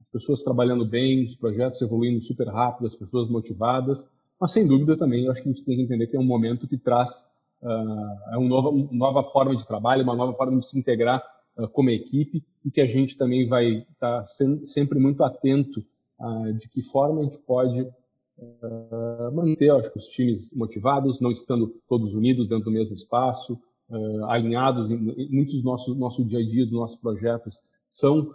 as 0.00 0.08
pessoas 0.08 0.42
trabalhando 0.42 0.84
bem, 0.84 1.24
os 1.24 1.36
projetos 1.36 1.80
evoluindo 1.82 2.20
super 2.20 2.48
rápido, 2.48 2.86
as 2.86 2.96
pessoas 2.96 3.28
motivadas, 3.28 4.08
mas 4.40 4.52
sem 4.52 4.66
dúvida 4.66 4.96
também, 4.96 5.28
acho 5.28 5.42
que 5.42 5.48
a 5.48 5.52
gente 5.52 5.64
tem 5.64 5.76
que 5.76 5.82
entender 5.82 6.06
que 6.06 6.16
é 6.16 6.20
um 6.20 6.24
momento 6.24 6.66
que 6.66 6.78
traz 6.78 7.28
é 8.32 8.38
uma 8.38 8.48
nova, 8.48 8.70
uma 8.70 8.88
nova 8.90 9.22
forma 9.30 9.54
de 9.54 9.66
trabalho, 9.66 10.02
uma 10.02 10.16
nova 10.16 10.32
forma 10.32 10.58
de 10.58 10.66
se 10.66 10.78
integrar 10.78 11.18
uh, 11.18 11.39
como 11.68 11.90
equipe 11.90 12.44
e 12.64 12.70
que 12.70 12.80
a 12.80 12.86
gente 12.86 13.16
também 13.16 13.48
vai 13.48 13.86
estar 13.90 14.22
tá 14.22 14.26
sempre 14.64 14.98
muito 14.98 15.22
atento 15.22 15.80
uh, 16.20 16.52
de 16.54 16.68
que 16.68 16.82
forma 16.82 17.20
a 17.20 17.24
gente 17.24 17.38
pode 17.38 17.82
uh, 17.82 19.34
manter 19.34 19.70
acho, 19.70 19.90
os 19.96 20.06
times 20.08 20.54
motivados, 20.54 21.20
não 21.20 21.30
estando 21.30 21.74
todos 21.88 22.14
unidos 22.14 22.48
dentro 22.48 22.66
do 22.66 22.70
mesmo 22.70 22.94
espaço, 22.94 23.58
alinhados. 24.28 24.88
Em, 24.88 24.94
em 24.94 25.34
muitos 25.34 25.54
dos 25.54 25.64
nossos 25.64 25.96
nosso 25.96 26.24
dia 26.24 26.38
a 26.38 26.46
dia 26.46 26.64
dos 26.64 26.74
nossos 26.74 27.00
projetos 27.00 27.58
são 27.88 28.32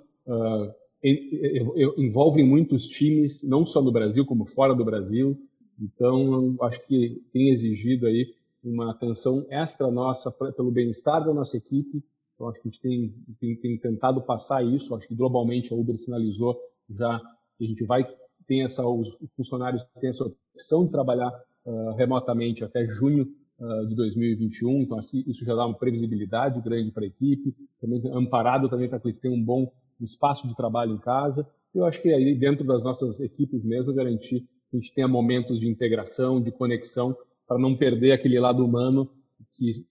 envolvem 1.97 2.45
muitos 2.45 2.87
times, 2.87 3.41
não 3.47 3.65
só 3.65 3.81
no 3.81 3.91
Brasil 3.91 4.25
como 4.25 4.45
fora 4.45 4.75
do 4.75 4.83
Brasil. 4.83 5.37
Então, 5.79 6.57
acho 6.61 6.85
que 6.87 7.21
tem 7.31 7.51
exigido 7.51 8.07
aí 8.07 8.33
uma 8.63 8.91
atenção 8.91 9.45
extra 9.49 9.89
nossa 9.91 10.31
pelo 10.31 10.71
bem-estar 10.71 11.23
da 11.23 11.33
nossa 11.33 11.55
equipe 11.55 12.03
então, 12.35 12.49
acho 12.49 12.61
que 12.61 12.67
a 12.67 12.71
gente 12.71 12.81
tem, 12.81 13.13
tem, 13.39 13.55
tem, 13.55 13.77
tentado 13.77 14.21
passar 14.21 14.63
isso. 14.63 14.93
Acho 14.93 15.07
que 15.07 15.15
globalmente 15.15 15.73
a 15.73 15.75
Uber 15.75 15.97
sinalizou 15.97 16.57
já 16.89 17.19
que 17.57 17.63
a 17.63 17.67
gente 17.67 17.83
vai 17.85 18.05
ter 18.45 18.59
essa, 18.59 18.85
os 18.87 19.17
funcionários 19.35 19.83
têm 19.99 20.09
essa 20.09 20.25
opção 20.53 20.85
de 20.85 20.91
trabalhar 20.91 21.31
uh, 21.65 21.91
remotamente 21.95 22.63
até 22.63 22.85
junho 22.85 23.27
uh, 23.57 23.87
de 23.87 23.95
2021. 23.95 24.81
Então, 24.81 24.99
que 24.99 25.23
isso 25.29 25.45
já 25.45 25.55
dá 25.55 25.65
uma 25.65 25.77
previsibilidade 25.77 26.61
grande 26.61 26.91
para 26.91 27.03
a 27.03 27.07
equipe, 27.07 27.55
também 27.79 28.01
amparado 28.11 28.69
também 28.69 28.89
para 28.89 28.99
que 28.99 29.07
eles 29.07 29.19
tenham 29.19 29.35
um 29.35 29.43
bom 29.43 29.71
espaço 30.01 30.47
de 30.47 30.55
trabalho 30.55 30.93
em 30.93 30.99
casa. 30.99 31.49
Eu 31.73 31.85
acho 31.85 32.01
que 32.01 32.09
aí 32.09 32.35
dentro 32.35 32.65
das 32.65 32.83
nossas 32.83 33.19
equipes 33.21 33.65
mesmo 33.65 33.93
garantir 33.93 34.41
que 34.69 34.77
a 34.77 34.79
gente 34.79 34.93
tenha 34.93 35.07
momentos 35.07 35.61
de 35.61 35.69
integração, 35.69 36.41
de 36.41 36.51
conexão, 36.51 37.15
para 37.47 37.57
não 37.57 37.77
perder 37.77 38.11
aquele 38.11 38.39
lado 38.39 38.63
humano 38.65 39.09
que 39.53 39.85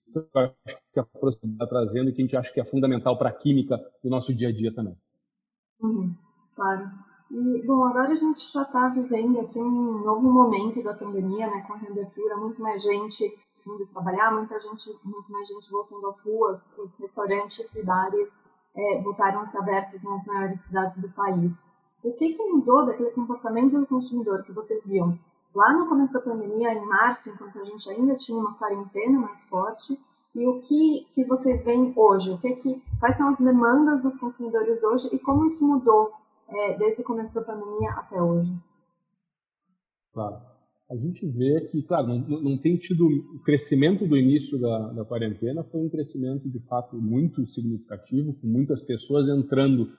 que 0.93 1.01
a 1.01 1.05
proximidade 1.05 1.55
está 1.55 1.67
trazendo 1.67 2.11
e 2.11 2.13
que 2.13 2.23
a 2.23 2.25
gente 2.25 2.37
acha 2.37 2.53
que 2.53 2.61
é 2.61 2.65
fundamental 2.65 3.17
para 3.19 3.31
a 3.31 3.33
química 3.33 3.79
do 4.03 4.11
nosso 4.11 4.35
dia 4.35 4.49
a 4.49 4.53
dia 4.53 4.75
também. 4.75 4.97
Uhum, 5.81 6.15
claro. 6.55 6.91
E, 7.31 7.63
bom, 7.67 7.85
agora 7.85 8.11
a 8.11 8.15
gente 8.15 8.53
já 8.53 8.63
está 8.63 8.89
vivendo 8.89 9.41
aqui 9.41 9.59
um 9.59 10.05
novo 10.05 10.31
momento 10.31 10.83
da 10.83 10.95
pandemia, 10.95 11.49
né, 11.49 11.65
com 11.67 11.73
a 11.73 11.77
reabertura, 11.77 12.37
muito 12.37 12.63
mais 12.63 12.83
gente 12.83 13.25
indo 13.67 13.87
trabalhar, 13.87 14.31
muita 14.31 14.61
gente, 14.61 14.95
muito 15.03 15.33
mais 15.33 15.49
gente 15.49 15.71
voltando 15.71 16.07
às 16.07 16.21
ruas, 16.21 16.77
os 16.79 16.99
restaurantes 16.99 17.75
e 17.75 17.83
bares 17.83 18.43
é, 18.77 19.01
voltaram 19.01 19.41
a 19.41 19.47
ser 19.47 19.59
abertos 19.59 20.03
nas 20.03 20.25
maiores 20.27 20.61
cidades 20.61 20.99
do 20.99 21.09
país. 21.11 21.63
O 22.03 22.13
que, 22.13 22.35
que 22.35 22.43
mudou 22.45 22.85
daquele 22.85 23.11
comportamento 23.11 23.79
do 23.79 23.87
consumidor 23.87 24.43
que 24.43 24.53
vocês 24.53 24.87
viam 24.87 25.19
lá 25.55 25.73
no 25.73 25.89
começo 25.89 26.13
da 26.13 26.21
pandemia, 26.21 26.73
em 26.75 26.85
março, 26.85 27.31
enquanto 27.31 27.61
a 27.61 27.65
gente 27.65 27.89
ainda 27.89 28.17
tinha 28.17 28.37
uma 28.37 28.55
quarentena 28.55 29.19
mais 29.19 29.45
forte, 29.45 29.99
e 30.35 30.47
o 30.47 30.61
que, 30.61 31.07
que 31.11 31.25
vocês 31.25 31.63
veem 31.63 31.93
hoje? 31.97 32.33
O 32.33 32.39
que 32.39 32.57
que, 32.57 32.83
quais 32.99 33.17
são 33.17 33.29
as 33.29 33.39
demandas 33.39 34.03
dos 34.03 34.19
consumidores 34.19 34.83
hoje 34.83 35.09
e 35.13 35.19
como 35.19 35.47
isso 35.47 35.67
mudou 35.67 36.11
é, 36.49 36.77
desde 36.77 37.03
o 37.03 37.05
começo 37.05 37.33
da 37.35 37.43
pandemia 37.43 37.91
até 37.93 38.21
hoje? 38.21 38.53
Claro. 40.13 40.55
A 40.91 40.97
gente 40.97 41.27
vê 41.27 41.63
que, 41.71 41.83
claro, 41.83 42.09
não, 42.09 42.43
não 42.43 42.59
tem 42.59 42.77
tido 42.77 43.07
o 43.07 43.39
crescimento 43.41 44.07
do 44.07 44.17
início 44.17 44.61
da, 44.61 44.93
da 44.93 45.05
quarentena, 45.05 45.65
foi 45.65 45.81
um 45.81 45.89
crescimento 45.89 46.49
de 46.49 46.59
fato 46.67 46.97
muito 46.97 47.47
significativo, 47.47 48.35
com 48.35 48.47
muitas 48.47 48.83
pessoas 48.83 49.29
entrando 49.29 49.91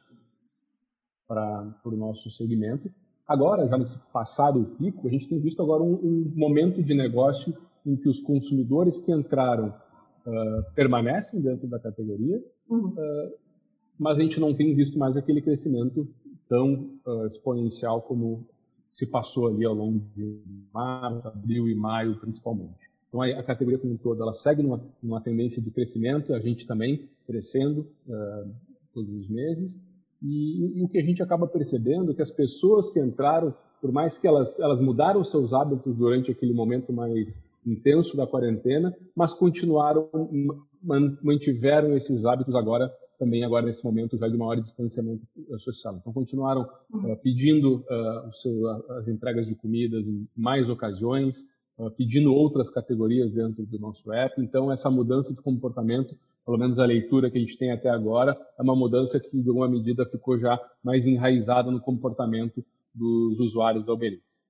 para 1.28 1.76
o 1.86 1.92
nosso 1.92 2.30
segmento. 2.30 2.92
Agora, 3.28 3.68
já 3.68 3.78
nesse 3.78 4.00
passado 4.14 4.62
o 4.62 4.66
pico, 4.66 5.08
a 5.08 5.12
gente 5.12 5.28
tem 5.28 5.40
visto 5.40 5.62
agora 5.62 5.82
um, 5.82 5.94
um 5.94 6.32
momento 6.36 6.84
de 6.84 6.94
negócio 6.94 7.56
em 7.86 7.96
que 7.96 8.08
os 8.08 8.20
consumidores 8.20 9.00
que 9.00 9.12
entraram 9.12 9.70
uh, 10.26 10.74
permanecem 10.76 11.42
dentro 11.42 11.68
da 11.68 11.80
categoria, 11.80 12.44
uhum. 12.70 12.90
uh, 12.90 13.34
mas 13.98 14.20
a 14.20 14.22
gente 14.22 14.40
não 14.40 14.54
tem 14.54 14.76
visto 14.76 15.00
mais 15.00 15.18
aquele 15.18 15.42
crescimento 15.42 16.08
tão 16.48 16.92
uh, 17.06 17.26
exponencial 17.26 18.02
como 18.02 18.46
se 18.92 19.08
passou 19.08 19.48
ali 19.48 19.66
ao 19.66 19.74
longo 19.74 20.00
de 20.16 20.42
março, 20.72 21.28
abril 21.28 21.68
e 21.68 21.74
maio, 21.74 22.20
principalmente. 22.20 22.92
Então, 23.08 23.22
a, 23.22 23.28
a 23.28 23.44
categoria 23.44 23.80
como 23.80 23.94
um 23.94 23.98
todo, 23.98 24.22
ela 24.22 24.34
segue 24.34 24.62
numa, 24.62 24.82
numa, 25.02 25.20
tendência 25.20 25.62
de 25.62 25.72
crescimento, 25.72 26.34
a 26.34 26.40
gente 26.40 26.68
também 26.68 27.10
crescendo 27.26 27.88
todos 28.94 29.14
os 29.14 29.28
meses, 29.28 29.82
e, 30.26 30.80
e, 30.80 30.84
o 30.84 30.88
que 30.88 30.98
a 30.98 31.04
gente 31.04 31.22
acaba 31.22 31.48
percebendo 31.48 32.12
é 32.12 32.16
que 32.16 32.22
as 32.22 32.32
pessoas 32.32 32.90
que 32.92 33.00
entraram, 33.00 33.54
por 33.82 33.92
mais 33.92 34.18
que 34.18 34.28
elas, 34.28 34.60
elas 34.60 34.80
mudaram 34.82 35.24
seus 35.24 35.54
hábitos 35.54 35.96
durante 35.96 36.32
aquele 36.32 36.54
momento 36.54 36.92
mais 36.92 37.42
intenso 37.66 38.16
da 38.16 38.28
quarentena, 38.28 38.96
mas 39.16 39.34
continuaram, 39.34 40.10
mantiveram 41.22 41.96
esses 41.96 42.26
hábitos 42.26 42.56
agora 42.56 42.92
também 43.18 43.44
agora 43.44 43.66
nesse 43.66 43.84
momento 43.84 44.18
já 44.18 44.28
de 44.28 44.38
maior 44.38 44.56
distanciamento 44.56 45.26
social. 45.60 45.98
Então 45.98 46.14
continuaram 46.14 46.68
uh, 46.94 47.16
pedindo 47.18 47.78
uh, 47.78 48.34
seu, 48.34 48.68
as 48.98 49.08
entregas 49.08 49.48
de 49.48 49.56
comidas 49.56 50.06
em 50.06 50.28
mais 50.36 50.70
ocasiões, 50.70 51.48
uh, 51.78 51.90
pedindo 51.92 52.34
outras 52.34 52.70
categorias 52.70 53.32
dentro 53.32 53.66
do 53.66 53.80
nosso 53.80 54.12
app. 54.12 54.42
Então 54.42 54.72
essa 54.72 54.90
mudança 54.90 55.34
de 55.34 55.42
comportamento, 55.42 56.16
pelo 56.46 56.60
menos 56.60 56.78
a 56.78 56.86
leitura 56.86 57.32
que 57.32 57.38
a 57.38 57.42
gente 57.42 57.58
tem 57.58 57.72
até 57.72 57.90
agora, 57.90 58.38
é 58.58 58.62
uma 58.62 58.76
mudança 58.76 59.20
que 59.20 59.42
de 59.42 59.50
alguma 59.50 59.68
medida 59.68 60.06
ficou 60.06 60.38
já 60.38 60.60
mais 60.84 61.08
enraizada 61.08 61.72
no 61.72 61.82
comportamento 61.82 62.64
dos 62.94 63.40
usuários 63.40 63.84
da 63.84 63.94
Uber 63.94 64.14
Eats. 64.14 64.46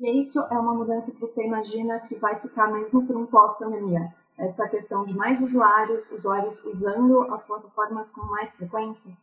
E 0.00 0.18
isso 0.18 0.38
é 0.40 0.58
uma 0.58 0.74
mudança 0.74 1.12
que 1.12 1.20
você 1.20 1.46
imagina 1.46 1.98
que 2.00 2.14
vai 2.16 2.36
ficar 2.36 2.70
mesmo 2.70 3.06
por 3.06 3.16
um 3.16 3.26
pós-pandemia? 3.26 4.12
Essa 4.38 4.68
questão 4.68 5.04
de 5.04 5.14
mais 5.14 5.40
usuários, 5.40 6.10
usuários 6.10 6.62
usando 6.64 7.22
as 7.32 7.46
plataformas 7.46 8.10
com 8.10 8.26
mais 8.26 8.54
frequência? 8.54 9.16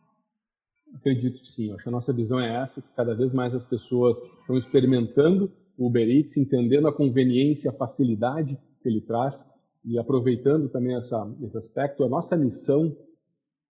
Acredito 0.94 1.40
que 1.40 1.48
sim. 1.48 1.72
Acho 1.72 1.84
que 1.84 1.88
a 1.88 1.92
nossa 1.92 2.12
visão 2.12 2.40
é 2.40 2.62
essa, 2.62 2.82
que 2.82 2.92
cada 2.94 3.14
vez 3.14 3.32
mais 3.32 3.54
as 3.54 3.64
pessoas 3.64 4.16
estão 4.40 4.56
experimentando 4.56 5.52
o 5.78 5.86
Uber 5.86 6.08
Eats, 6.08 6.36
entendendo 6.36 6.88
a 6.88 6.92
conveniência, 6.92 7.70
a 7.70 7.74
facilidade 7.74 8.58
que 8.82 8.88
ele 8.88 9.00
traz 9.02 9.51
e 9.84 9.98
aproveitando 9.98 10.68
também 10.68 10.96
essa, 10.96 11.30
esse 11.42 11.58
aspecto. 11.58 12.04
A 12.04 12.08
nossa 12.08 12.36
missão 12.36 12.96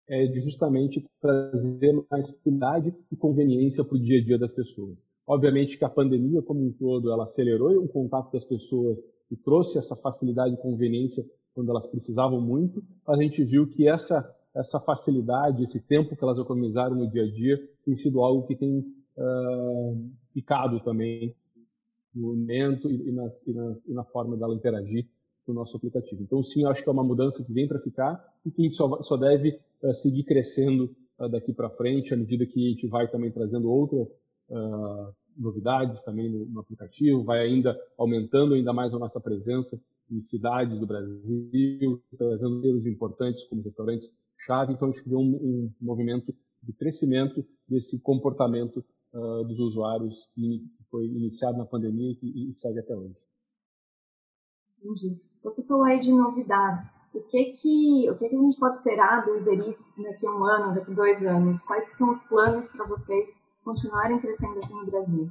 é 0.08 0.26
de 0.26 0.40
justamente 0.40 1.04
trazer 1.20 1.92
mais 2.10 2.28
facilidade 2.28 2.94
e 3.10 3.16
conveniência 3.16 3.84
para 3.84 3.96
o 3.96 4.00
dia 4.00 4.20
a 4.20 4.24
dia 4.24 4.38
das 4.38 4.52
pessoas. 4.52 5.06
Obviamente 5.26 5.78
que 5.78 5.84
a 5.84 5.88
pandemia 5.88 6.42
como 6.42 6.60
um 6.60 6.72
todo, 6.72 7.10
ela 7.10 7.24
acelerou 7.24 7.82
o 7.82 7.88
contato 7.88 8.32
das 8.32 8.44
pessoas 8.44 9.00
e 9.30 9.36
trouxe 9.36 9.78
essa 9.78 9.96
facilidade 9.96 10.54
e 10.54 10.58
conveniência 10.58 11.24
quando 11.54 11.70
elas 11.70 11.86
precisavam 11.86 12.40
muito, 12.40 12.82
a 13.06 13.16
gente 13.16 13.44
viu 13.44 13.66
que 13.68 13.86
essa, 13.86 14.34
essa 14.54 14.80
facilidade, 14.80 15.62
esse 15.62 15.86
tempo 15.86 16.16
que 16.16 16.24
elas 16.24 16.38
economizaram 16.38 16.96
no 16.96 17.10
dia 17.10 17.24
a 17.24 17.30
dia, 17.30 17.58
tem 17.84 17.94
sido 17.94 18.20
algo 18.20 18.46
que 18.46 18.56
tem 18.56 18.78
uh, 18.78 20.10
ficado 20.32 20.80
também 20.80 21.34
no 22.14 22.28
momento 22.28 22.90
e, 22.90 23.08
e, 23.08 23.12
nas, 23.12 23.46
e, 23.46 23.52
nas, 23.52 23.86
e 23.86 23.92
na 23.92 24.04
forma 24.04 24.36
dela 24.36 24.54
interagir 24.54 25.06
com 25.44 25.52
o 25.52 25.54
nosso 25.54 25.76
aplicativo. 25.76 26.22
Então, 26.22 26.42
sim, 26.42 26.64
acho 26.66 26.82
que 26.82 26.88
é 26.88 26.92
uma 26.92 27.04
mudança 27.04 27.44
que 27.44 27.52
vem 27.52 27.66
para 27.66 27.80
ficar 27.80 28.22
e 28.44 28.50
que 28.50 28.72
só, 28.72 29.02
só 29.02 29.16
deve 29.16 29.58
uh, 29.82 29.94
seguir 29.94 30.24
crescendo 30.24 30.94
uh, 31.18 31.28
daqui 31.28 31.52
para 31.52 31.70
frente, 31.70 32.14
à 32.14 32.16
medida 32.16 32.46
que 32.46 32.66
a 32.66 32.70
gente 32.70 32.86
vai 32.86 33.08
também 33.08 33.30
trazendo 33.30 33.70
outras 33.70 34.20
uh, 34.48 35.12
novidades 35.36 36.02
também 36.02 36.30
no, 36.30 36.46
no, 36.46 36.60
aplicativo, 36.60 37.24
vai 37.24 37.40
ainda 37.40 37.78
aumentando 37.98 38.54
ainda 38.54 38.72
mais 38.72 38.94
a 38.94 38.98
nossa 38.98 39.20
presença 39.20 39.80
em 40.10 40.20
cidades 40.20 40.78
do 40.78 40.86
Brasil, 40.86 42.02
trazendo 42.16 42.60
selos 42.60 42.86
importantes 42.86 43.44
como 43.44 43.62
restaurantes 43.62 44.12
chave. 44.38 44.72
Então 44.72 44.88
a 44.88 44.92
gente 44.92 45.08
vê 45.08 45.16
um, 45.16 45.20
um 45.20 45.72
movimento 45.80 46.34
de 46.62 46.72
crescimento 46.72 47.44
desse 47.66 48.00
comportamento 48.02 48.84
uh, 49.12 49.44
dos 49.44 49.58
usuários 49.58 50.30
que 50.34 50.64
foi 50.90 51.06
iniciado 51.06 51.56
na 51.56 51.64
pandemia 51.64 52.16
e, 52.22 52.50
e 52.50 52.54
segue 52.54 52.80
até 52.80 52.94
hoje. 52.94 53.16
Entendi. 54.78 55.31
Você 55.42 55.62
falou 55.64 55.84
aí 55.84 55.98
de 55.98 56.12
novidades. 56.12 56.94
O 57.12 57.20
que 57.20 57.46
que, 57.46 58.10
o 58.10 58.16
que 58.16 58.28
que 58.28 58.36
a 58.36 58.40
gente 58.40 58.58
pode 58.58 58.76
esperar 58.76 59.24
do 59.24 59.36
Uber 59.38 59.58
Eats 59.68 59.94
daqui 60.02 60.26
a 60.26 60.30
um 60.30 60.44
ano, 60.44 60.74
daqui 60.74 60.92
a 60.92 60.94
dois 60.94 61.22
anos? 61.24 61.60
Quais 61.60 61.84
são 61.96 62.10
os 62.10 62.22
planos 62.22 62.66
para 62.68 62.86
vocês 62.86 63.28
continuarem 63.64 64.18
crescendo 64.18 64.58
aqui 64.60 64.72
no 64.72 64.86
Brasil? 64.86 65.28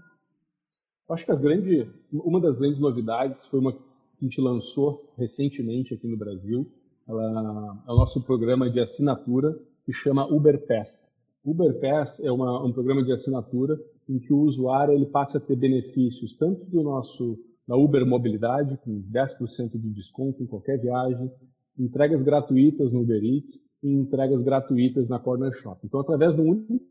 Acho 1.09 1.25
que 1.25 1.35
grande, 1.35 1.89
uma 2.13 2.39
das 2.39 2.57
grandes 2.57 2.79
novidades 2.79 3.45
foi 3.45 3.59
uma 3.59 3.73
que 3.73 3.79
a 4.21 4.23
gente 4.23 4.39
lançou 4.39 5.11
recentemente 5.17 5.93
aqui 5.93 6.07
no 6.07 6.17
Brasil. 6.17 6.67
Ela, 7.07 7.77
é 7.87 7.91
o 7.91 7.95
nosso 7.95 8.21
programa 8.23 8.69
de 8.69 8.79
assinatura 8.79 9.57
que 9.85 9.91
chama 9.91 10.27
Uber 10.27 10.65
Pass. 10.67 11.11
Uber 11.43 11.79
Pass 11.79 12.19
é 12.23 12.31
uma, 12.31 12.63
um 12.63 12.71
programa 12.71 13.03
de 13.03 13.11
assinatura 13.11 13.81
em 14.07 14.19
que 14.19 14.31
o 14.31 14.41
usuário 14.41 14.93
ele 14.93 15.07
passa 15.07 15.37
a 15.37 15.41
ter 15.41 15.55
benefícios 15.55 16.37
tanto 16.37 16.63
do 16.65 16.83
nosso 16.83 17.39
da 17.71 17.77
Uber 17.77 18.05
Mobilidade, 18.05 18.77
com 18.83 19.01
10% 19.01 19.79
de 19.79 19.89
desconto 19.91 20.43
em 20.43 20.45
qualquer 20.45 20.77
viagem, 20.77 21.31
entregas 21.79 22.21
gratuitas 22.21 22.91
no 22.91 22.99
Uber 22.99 23.23
Eats 23.23 23.65
e 23.81 23.89
entregas 23.89 24.43
gratuitas 24.43 25.07
na 25.07 25.17
Corner 25.17 25.53
Shop. 25.53 25.79
Então, 25.81 26.01
através 26.01 26.35
de 26.35 26.41
um 26.41 26.49
único 26.49 26.81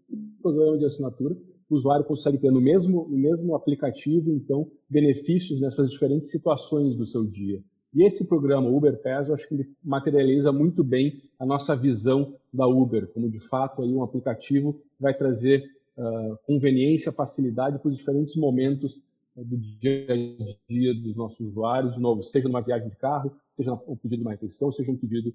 programa 0.43 0.79
de 0.79 0.87
assinatura, 0.87 1.37
o 1.69 1.77
usuário 1.77 2.07
consegue 2.07 2.39
ter 2.39 2.51
no 2.51 2.63
mesmo, 2.63 3.07
no 3.11 3.19
mesmo 3.19 3.55
aplicativo, 3.55 4.33
então, 4.33 4.71
benefícios 4.89 5.61
nessas 5.61 5.91
diferentes 5.91 6.31
situações 6.31 6.97
do 6.97 7.07
seu 7.07 7.27
dia. 7.27 7.63
E 7.93 8.03
esse 8.03 8.27
programa 8.27 8.71
Uber 8.71 9.03
Pass, 9.03 9.29
eu 9.29 9.35
acho 9.35 9.47
que 9.49 9.57
ele 9.57 9.69
materializa 9.85 10.51
muito 10.51 10.83
bem 10.83 11.21
a 11.39 11.45
nossa 11.45 11.77
visão 11.77 12.37
da 12.51 12.67
Uber, 12.67 13.07
como 13.13 13.29
de 13.29 13.41
fato 13.41 13.83
aí 13.83 13.93
um 13.93 14.03
aplicativo 14.03 14.81
vai 14.99 15.13
trazer 15.13 15.63
uh, 15.99 16.39
conveniência, 16.47 17.13
facilidade 17.13 17.79
para 17.79 17.91
os 17.91 17.99
diferentes 17.99 18.35
momentos 18.35 18.99
do 19.45 19.57
dia 19.57 20.07
a 20.09 20.71
dia 20.73 20.95
dos 20.95 21.17
nossos 21.17 21.41
usuários, 21.41 21.95
de 21.95 22.01
novo, 22.01 22.23
seja 22.23 22.49
numa 22.49 22.61
viagem 22.61 22.89
de 22.89 22.97
carro, 22.97 23.33
seja 23.53 23.73
um 23.73 23.97
pedido 23.97 24.21
de 24.21 24.23
uma 24.23 24.33
refeição, 24.33 24.71
seja 24.71 24.93
um 24.93 24.97
pedido 24.97 25.33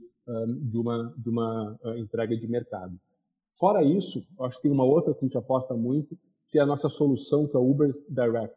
de 0.48 0.78
uma, 0.78 1.14
de 1.18 1.30
uma 1.30 1.78
uh, 1.84 1.98
entrega 1.98 2.36
de 2.36 2.48
mercado. 2.48 3.00
Fora 3.58 3.84
isso, 3.84 4.26
acho 4.42 4.58
que 4.58 4.64
tem 4.64 4.72
uma 4.72 4.84
outra 4.84 5.14
que 5.14 5.20
a 5.24 5.28
gente 5.28 5.38
aposta 5.38 5.74
muito, 5.76 6.18
que 6.50 6.60
é 6.60 6.62
a 6.62 6.66
nossa 6.66 6.90
solução, 6.90 7.48
que 7.48 7.56
é 7.56 7.60
o 7.60 7.70
Uber 7.70 7.92
Direct, 8.10 8.56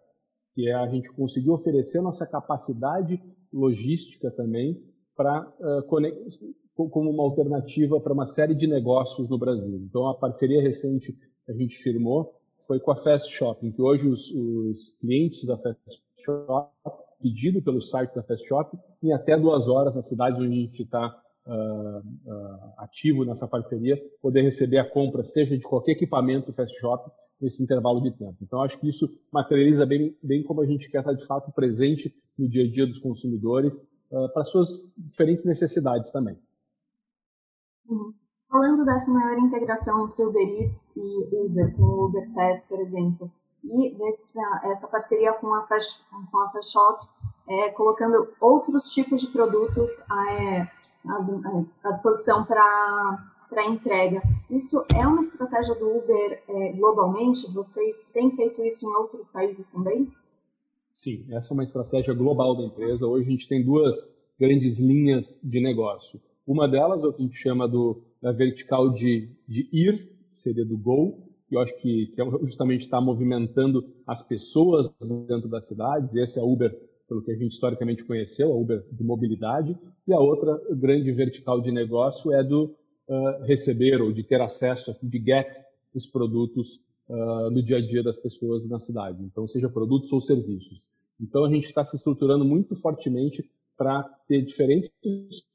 que 0.54 0.68
é 0.68 0.74
a 0.74 0.88
gente 0.88 1.10
conseguir 1.12 1.50
oferecer 1.50 1.98
a 1.98 2.02
nossa 2.02 2.26
capacidade 2.26 3.22
logística 3.52 4.30
também 4.30 4.82
para 5.14 5.46
uh, 5.60 6.88
como 6.90 7.10
uma 7.10 7.22
alternativa 7.22 8.00
para 8.00 8.12
uma 8.12 8.26
série 8.26 8.54
de 8.54 8.66
negócios 8.66 9.28
no 9.28 9.38
Brasil. 9.38 9.76
Então, 9.76 10.08
a 10.08 10.14
parceria 10.14 10.62
recente 10.62 11.16
a 11.48 11.52
gente 11.52 11.76
firmou 11.78 12.37
foi 12.68 12.78
com 12.78 12.90
a 12.90 12.96
Fast 12.96 13.32
Shopping, 13.32 13.72
que 13.72 13.80
hoje 13.80 14.06
os, 14.06 14.30
os 14.30 14.94
clientes 15.00 15.42
da 15.46 15.56
Fast 15.56 16.02
Shop, 16.18 16.70
pedido 17.18 17.62
pelo 17.62 17.80
site 17.80 18.14
da 18.14 18.22
Fast 18.22 18.46
Shop, 18.46 18.78
em 19.02 19.10
até 19.10 19.38
duas 19.38 19.66
horas 19.66 19.94
na 19.94 20.02
cidade 20.02 20.36
onde 20.36 20.52
a 20.52 20.60
gente 20.66 20.82
está 20.82 21.18
uh, 21.46 21.98
uh, 21.98 22.74
ativo 22.76 23.24
nessa 23.24 23.48
parceria, 23.48 23.96
poder 24.20 24.42
receber 24.42 24.76
a 24.78 24.88
compra, 24.88 25.24
seja 25.24 25.56
de 25.56 25.64
qualquer 25.64 25.92
equipamento 25.92 26.52
Fast 26.52 26.78
Shop, 26.78 27.10
nesse 27.40 27.62
intervalo 27.62 28.02
de 28.02 28.10
tempo. 28.10 28.36
Então, 28.42 28.60
acho 28.62 28.78
que 28.78 28.88
isso 28.88 29.08
materializa 29.32 29.86
bem, 29.86 30.14
bem 30.22 30.42
como 30.42 30.60
a 30.60 30.66
gente 30.66 30.90
quer 30.90 30.98
estar, 30.98 31.14
de 31.14 31.24
fato, 31.24 31.50
presente 31.52 32.14
no 32.36 32.46
dia 32.48 32.64
a 32.64 32.70
dia 32.70 32.86
dos 32.86 32.98
consumidores, 32.98 33.74
uh, 34.10 34.28
para 34.34 34.44
suas 34.44 34.92
diferentes 34.94 35.46
necessidades 35.46 36.10
também. 36.12 36.36
Uhum. 37.88 38.12
Falando 38.50 38.82
dessa 38.82 39.10
maior 39.10 39.38
integração 39.38 40.06
entre 40.06 40.24
Uber 40.24 40.48
Eats 40.48 40.90
e 40.96 41.28
Uber, 41.32 41.74
com 41.76 41.82
o 41.82 42.06
Uber 42.06 42.32
Pass, 42.32 42.64
por 42.64 42.80
exemplo, 42.80 43.30
e 43.62 43.94
dessa 43.94 44.60
essa 44.64 44.88
parceria 44.88 45.34
com 45.34 45.52
a 45.54 45.66
Fast, 45.66 46.02
com 46.30 46.38
a 46.38 46.50
Fast 46.50 46.72
Shop, 46.72 47.06
é, 47.46 47.68
colocando 47.70 48.28
outros 48.40 48.90
tipos 48.90 49.20
de 49.20 49.26
produtos 49.28 49.90
é, 50.30 50.60
à, 51.06 51.58
à 51.84 51.92
disposição 51.92 52.42
para 52.46 53.66
entrega. 53.66 54.22
Isso 54.48 54.82
é 54.94 55.06
uma 55.06 55.20
estratégia 55.20 55.74
do 55.74 55.98
Uber 55.98 56.42
é, 56.48 56.72
globalmente? 56.72 57.52
Vocês 57.52 58.06
têm 58.14 58.30
feito 58.34 58.62
isso 58.62 58.86
em 58.86 58.96
outros 58.96 59.28
países 59.28 59.68
também? 59.70 60.10
Sim, 60.90 61.26
essa 61.34 61.52
é 61.52 61.54
uma 61.54 61.64
estratégia 61.64 62.14
global 62.14 62.56
da 62.56 62.64
empresa. 62.64 63.06
Hoje 63.06 63.28
a 63.28 63.30
gente 63.30 63.46
tem 63.46 63.62
duas 63.62 63.94
grandes 64.40 64.78
linhas 64.78 65.38
de 65.44 65.60
negócio. 65.60 66.18
Uma 66.46 66.66
delas 66.66 67.04
é 67.04 67.06
o 67.06 67.12
que 67.12 67.22
a 67.22 67.26
gente 67.26 67.36
chama 67.36 67.68
do 67.68 68.07
da 68.20 68.32
vertical 68.32 68.90
de, 68.90 69.30
de 69.46 69.68
ir, 69.72 70.08
que 70.32 70.38
seria 70.38 70.64
do 70.64 70.76
go, 70.76 71.28
que 71.48 71.56
eu 71.56 71.60
acho 71.60 71.74
que, 71.80 72.06
que 72.08 72.20
é 72.20 72.24
justamente 72.42 72.82
está 72.82 73.00
movimentando 73.00 73.84
as 74.06 74.22
pessoas 74.22 74.92
dentro 75.26 75.48
das 75.48 75.66
cidades. 75.66 76.14
Esse 76.14 76.38
é 76.38 76.42
a 76.42 76.44
Uber, 76.44 76.76
pelo 77.08 77.22
que 77.22 77.32
a 77.32 77.36
gente 77.36 77.52
historicamente 77.52 78.04
conheceu, 78.04 78.52
a 78.52 78.56
Uber 78.56 78.84
de 78.92 79.02
mobilidade. 79.02 79.76
E 80.06 80.12
a 80.12 80.20
outra 80.20 80.60
grande 80.76 81.10
vertical 81.12 81.60
de 81.60 81.72
negócio 81.72 82.32
é 82.34 82.44
do 82.44 82.64
uh, 83.08 83.44
receber 83.44 84.02
ou 84.02 84.12
de 84.12 84.22
ter 84.22 84.40
acesso, 84.40 84.94
de 85.02 85.18
get 85.18 85.48
os 85.94 86.06
produtos 86.06 86.80
uh, 87.08 87.50
no 87.50 87.62
dia 87.62 87.78
a 87.78 87.86
dia 87.86 88.02
das 88.02 88.18
pessoas 88.18 88.68
na 88.68 88.78
cidade. 88.78 89.22
Então, 89.22 89.48
seja 89.48 89.70
produtos 89.70 90.12
ou 90.12 90.20
serviços. 90.20 90.86
Então, 91.18 91.44
a 91.44 91.50
gente 91.50 91.64
está 91.64 91.82
se 91.84 91.96
estruturando 91.96 92.44
muito 92.44 92.76
fortemente 92.76 93.42
para 93.78 94.02
ter 94.26 94.42
diferentes 94.44 94.90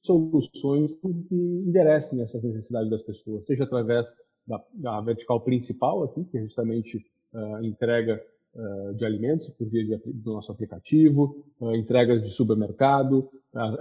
soluções 0.02 0.96
que 0.96 1.08
enderecem 1.08 2.22
essas 2.22 2.42
necessidades 2.42 2.90
das 2.90 3.04
pessoas, 3.04 3.46
seja 3.46 3.66
através 3.66 4.08
da, 4.48 4.64
da 4.74 5.02
vertical 5.02 5.42
principal 5.42 6.04
aqui, 6.04 6.24
que 6.24 6.38
é 6.38 6.42
justamente 6.42 7.06
uh, 7.34 7.64
entrega 7.66 8.24
uh, 8.56 8.94
de 8.94 9.06
alimentos 9.06 9.50
por 9.50 9.70
via 9.70 9.84
de, 9.84 10.14
do 10.14 10.34
nosso 10.34 10.54
aplicativo, 10.54 11.46
uh, 11.60 11.76
entregas 11.76 12.24
de 12.24 12.32
supermercado, 12.32 13.30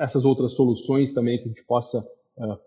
essas 0.00 0.24
outras 0.26 0.52
soluções 0.52 1.14
também 1.14 1.38
que 1.38 1.44
a 1.44 1.48
gente 1.48 1.64
possa 1.64 2.06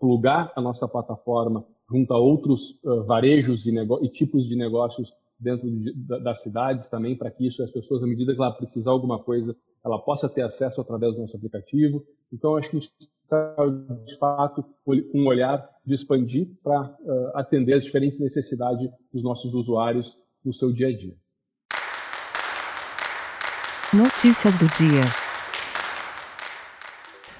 plugar 0.00 0.52
a 0.56 0.60
nossa 0.60 0.88
plataforma 0.88 1.64
junto 1.88 2.12
a 2.12 2.18
outros 2.18 2.80
varejos 3.06 3.64
e, 3.64 3.72
e, 4.02 4.08
tipos 4.08 4.48
de 4.48 4.56
negócios 4.56 5.12
dentro 5.38 5.70
de, 5.70 5.92
da, 5.94 6.18
das 6.18 6.42
cidades 6.42 6.88
também, 6.88 7.16
para 7.16 7.30
que 7.30 7.46
isso 7.46 7.62
as 7.62 7.70
pessoas, 7.70 8.02
à 8.02 8.06
medida 8.06 8.34
que 8.34 8.40
ela 8.40 8.52
precisar 8.52 8.90
alguma 8.90 9.22
coisa, 9.22 9.56
ela 9.84 9.98
possa 9.98 10.28
ter 10.28 10.42
acesso 10.42 10.80
através 10.80 11.14
do 11.14 11.20
nosso 11.20 11.36
aplicativo. 11.36 12.04
Então, 12.32 12.56
acho 12.56 12.70
que 12.70 12.76
a 12.76 12.80
gente 12.80 12.92
está, 13.00 13.56
de 14.04 14.18
fato, 14.18 14.64
com 14.84 14.94
um 15.14 15.26
olhar 15.26 15.68
de 15.84 15.94
expandir 15.94 16.48
para 16.62 16.82
uh, 16.82 17.30
atender 17.34 17.74
as 17.74 17.84
diferentes 17.84 18.18
necessidades 18.18 18.90
dos 19.12 19.22
nossos 19.22 19.54
usuários 19.54 20.18
no 20.44 20.52
seu 20.52 20.72
dia 20.72 20.88
a 20.88 20.96
dia. 20.96 21.14
Notícias 23.94 24.58
do 24.58 24.66
dia. 24.66 25.02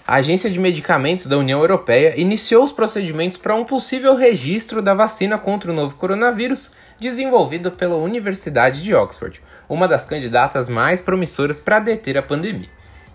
A 0.07 0.17
Agência 0.17 0.49
de 0.49 0.61
Medicamentos 0.61 1.27
da 1.27 1.37
União 1.37 1.59
Europeia 1.59 2.19
iniciou 2.19 2.63
os 2.63 2.71
procedimentos 2.71 3.37
para 3.37 3.57
um 3.57 3.65
possível 3.65 4.15
registro 4.15 4.81
da 4.81 4.95
vacina 4.95 5.37
contra 5.37 5.73
o 5.73 5.75
novo 5.75 5.97
coronavírus 5.97 6.71
desenvolvida 6.99 7.71
pela 7.71 7.97
Universidade 7.97 8.83
de 8.83 8.95
Oxford, 8.95 9.43
uma 9.69 9.87
das 9.89 10.05
candidatas 10.05 10.69
mais 10.69 11.01
promissoras 11.01 11.61
para 11.61 11.79
deter 11.79 12.17
a 12.17 12.23
pandemia. 12.23 12.69